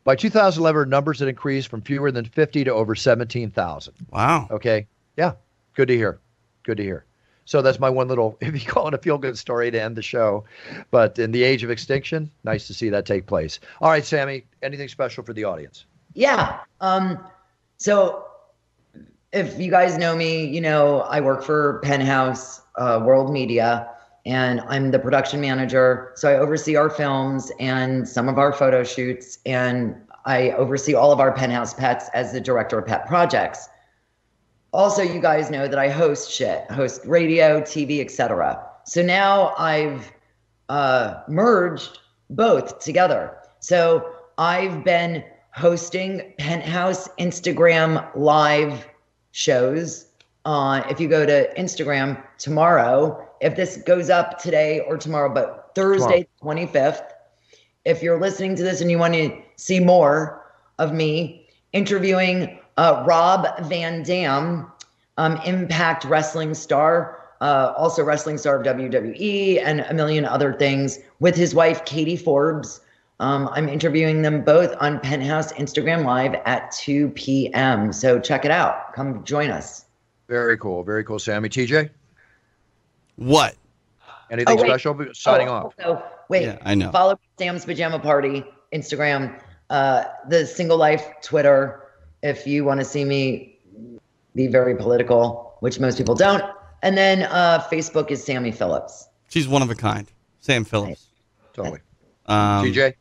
[0.04, 3.94] By 2011, numbers had increased from fewer than 50 to over 17,000.
[4.10, 4.46] Wow.
[4.50, 4.86] Okay.
[5.16, 5.32] Yeah.
[5.74, 6.18] Good to hear.
[6.62, 7.04] Good to hear.
[7.46, 9.96] So that's my one little, if you call it a feel good story to end
[9.96, 10.44] the show.
[10.90, 13.58] But in the age of extinction, nice to see that take place.
[13.80, 15.86] All right, Sammy, anything special for the audience?
[16.12, 16.60] Yeah.
[16.80, 17.18] Um,
[17.78, 18.26] so
[19.32, 23.88] if you guys know me, you know, I work for Penthouse uh, World Media
[24.26, 26.12] and I'm the production manager.
[26.16, 29.94] So I oversee our films and some of our photo shoots, and
[30.24, 33.68] I oversee all of our Penthouse pets as the director of pet projects.
[34.72, 38.62] Also, you guys know that I host shit, host radio, TV, etc.
[38.84, 40.12] So now I've
[40.68, 41.98] uh, merged
[42.30, 43.36] both together.
[43.60, 48.86] So I've been hosting Penthouse Instagram live
[49.32, 50.06] shows.
[50.44, 55.72] Uh, if you go to Instagram tomorrow, if this goes up today or tomorrow, but
[55.74, 56.66] Thursday, tomorrow.
[56.66, 57.02] 25th,
[57.84, 60.44] if you're listening to this and you want to see more
[60.78, 64.70] of me interviewing uh, Rob Van Dam,
[65.16, 70.98] um, Impact Wrestling star, uh, also wrestling star of WWE, and a million other things
[71.20, 72.80] with his wife, Katie Forbes.
[73.18, 77.92] Um, I'm interviewing them both on Penthouse Instagram Live at 2 p.m.
[77.92, 78.92] So check it out.
[78.92, 79.86] Come join us.
[80.28, 80.82] Very cool.
[80.82, 81.48] Very cool, Sammy.
[81.48, 81.88] TJ?
[83.16, 83.54] What?
[84.30, 85.06] Anything oh, special?
[85.14, 85.74] Signing oh, off.
[85.84, 86.42] Oh, wait.
[86.42, 86.90] Yeah, I know.
[86.90, 91.85] Follow Sam's Pajama Party Instagram, uh, the Single Life Twitter.
[92.22, 93.58] If you want to see me
[94.34, 96.42] be very political, which most people don't,
[96.82, 99.08] and then uh, Facebook is Sammy Phillips.
[99.28, 100.10] She's one of a kind.
[100.40, 101.06] Sam Phillips.
[101.48, 101.54] Right.
[101.54, 101.80] Totally.
[102.26, 102.94] Um, TJ.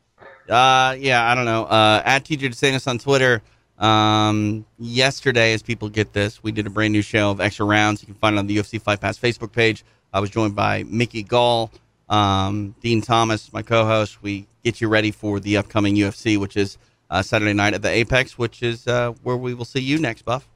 [0.50, 1.66] Uh, yeah, I don't know.
[1.66, 3.42] Uh, at TJ DeSantis on Twitter.
[3.78, 8.02] Um, yesterday, as people get this, we did a brand new show of extra rounds.
[8.02, 9.84] You can find it on the UFC Fight Pass Facebook page.
[10.14, 11.72] I was joined by Mickey Gall,
[12.08, 14.24] um, Dean Thomas, my co-host.
[14.24, 16.78] We get you ready for the upcoming UFC, which is
[17.16, 20.24] uh, Saturday night at the Apex, which is uh, where we will see you next,
[20.24, 20.50] Buff.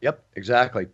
[0.00, 0.86] Yep, exactly.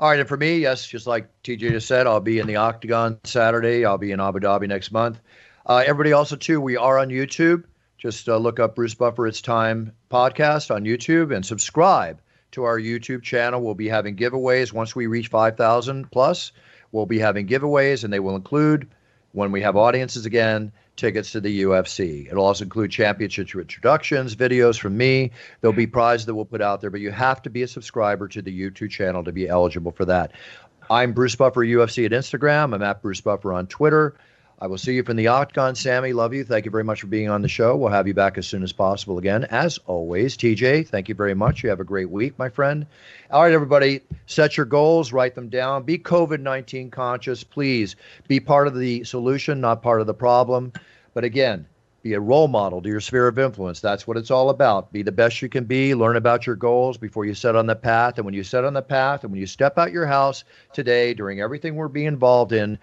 [0.00, 2.56] All right, and for me, yes, just like TJ just said, I'll be in the
[2.56, 3.84] Octagon Saturday.
[3.84, 5.20] I'll be in Abu Dhabi next month.
[5.64, 7.64] Uh, everybody also too, we are on YouTube.
[7.98, 12.20] Just uh, look up Bruce Buffer It's Time podcast on YouTube and subscribe
[12.52, 13.62] to our YouTube channel.
[13.62, 16.50] We'll be having giveaways once we reach 5,000 plus.
[16.90, 18.88] We'll be having giveaways, and they will include,
[19.32, 22.26] when we have audiences again, tickets to the UFC.
[22.26, 25.30] It'll also include championship introductions, videos from me.
[25.60, 28.28] There'll be prizes that we'll put out there, but you have to be a subscriber
[28.28, 30.32] to the YouTube channel to be eligible for that.
[30.90, 32.74] I'm Bruce Buffer UFC at Instagram.
[32.74, 34.16] I'm at Bruce Buffer on Twitter.
[34.60, 35.76] I will see you from the Octagon.
[35.76, 36.42] Sammy, love you.
[36.42, 37.76] Thank you very much for being on the show.
[37.76, 39.44] We'll have you back as soon as possible again.
[39.44, 41.62] As always, TJ, thank you very much.
[41.62, 42.84] You have a great week, my friend.
[43.30, 45.84] All right, everybody, set your goals, write them down.
[45.84, 47.44] Be COVID 19 conscious.
[47.44, 47.94] Please
[48.26, 50.72] be part of the solution, not part of the problem.
[51.14, 51.64] But again,
[52.02, 53.78] be a role model to your sphere of influence.
[53.78, 54.92] That's what it's all about.
[54.92, 55.94] Be the best you can be.
[55.94, 58.16] Learn about your goals before you set on the path.
[58.16, 60.42] And when you set on the path and when you step out your house
[60.72, 62.76] today during everything we're being involved in,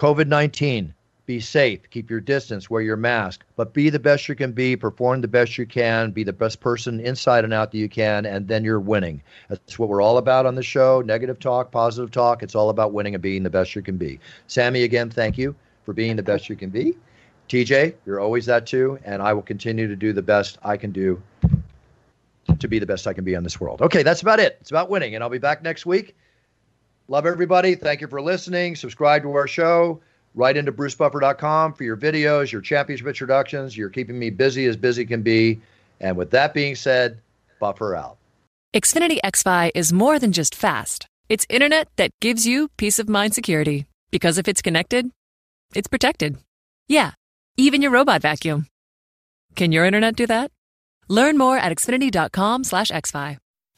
[0.00, 0.94] COVID 19,
[1.26, 4.74] be safe, keep your distance, wear your mask, but be the best you can be,
[4.74, 8.24] perform the best you can, be the best person inside and out that you can,
[8.24, 9.22] and then you're winning.
[9.50, 12.42] That's what we're all about on the show negative talk, positive talk.
[12.42, 14.18] It's all about winning and being the best you can be.
[14.46, 16.96] Sammy, again, thank you for being the best you can be.
[17.50, 20.92] TJ, you're always that too, and I will continue to do the best I can
[20.92, 21.22] do
[22.58, 23.82] to be the best I can be on this world.
[23.82, 24.56] Okay, that's about it.
[24.62, 26.16] It's about winning, and I'll be back next week.
[27.10, 27.74] Love everybody.
[27.74, 28.76] Thank you for listening.
[28.76, 30.00] Subscribe to our show.
[30.36, 33.76] Write into brucebuffer.com for your videos, your championship introductions.
[33.76, 35.60] You're keeping me busy as busy can be.
[36.00, 37.18] And with that being said,
[37.58, 38.16] buffer out.
[38.74, 41.08] Xfinity XFi is more than just fast.
[41.28, 43.86] It's internet that gives you peace of mind security.
[44.12, 45.10] Because if it's connected,
[45.74, 46.38] it's protected.
[46.86, 47.10] Yeah,
[47.56, 48.68] even your robot vacuum.
[49.56, 50.52] Can your internet do that?
[51.08, 53.38] Learn more at xfinity.com/xfi.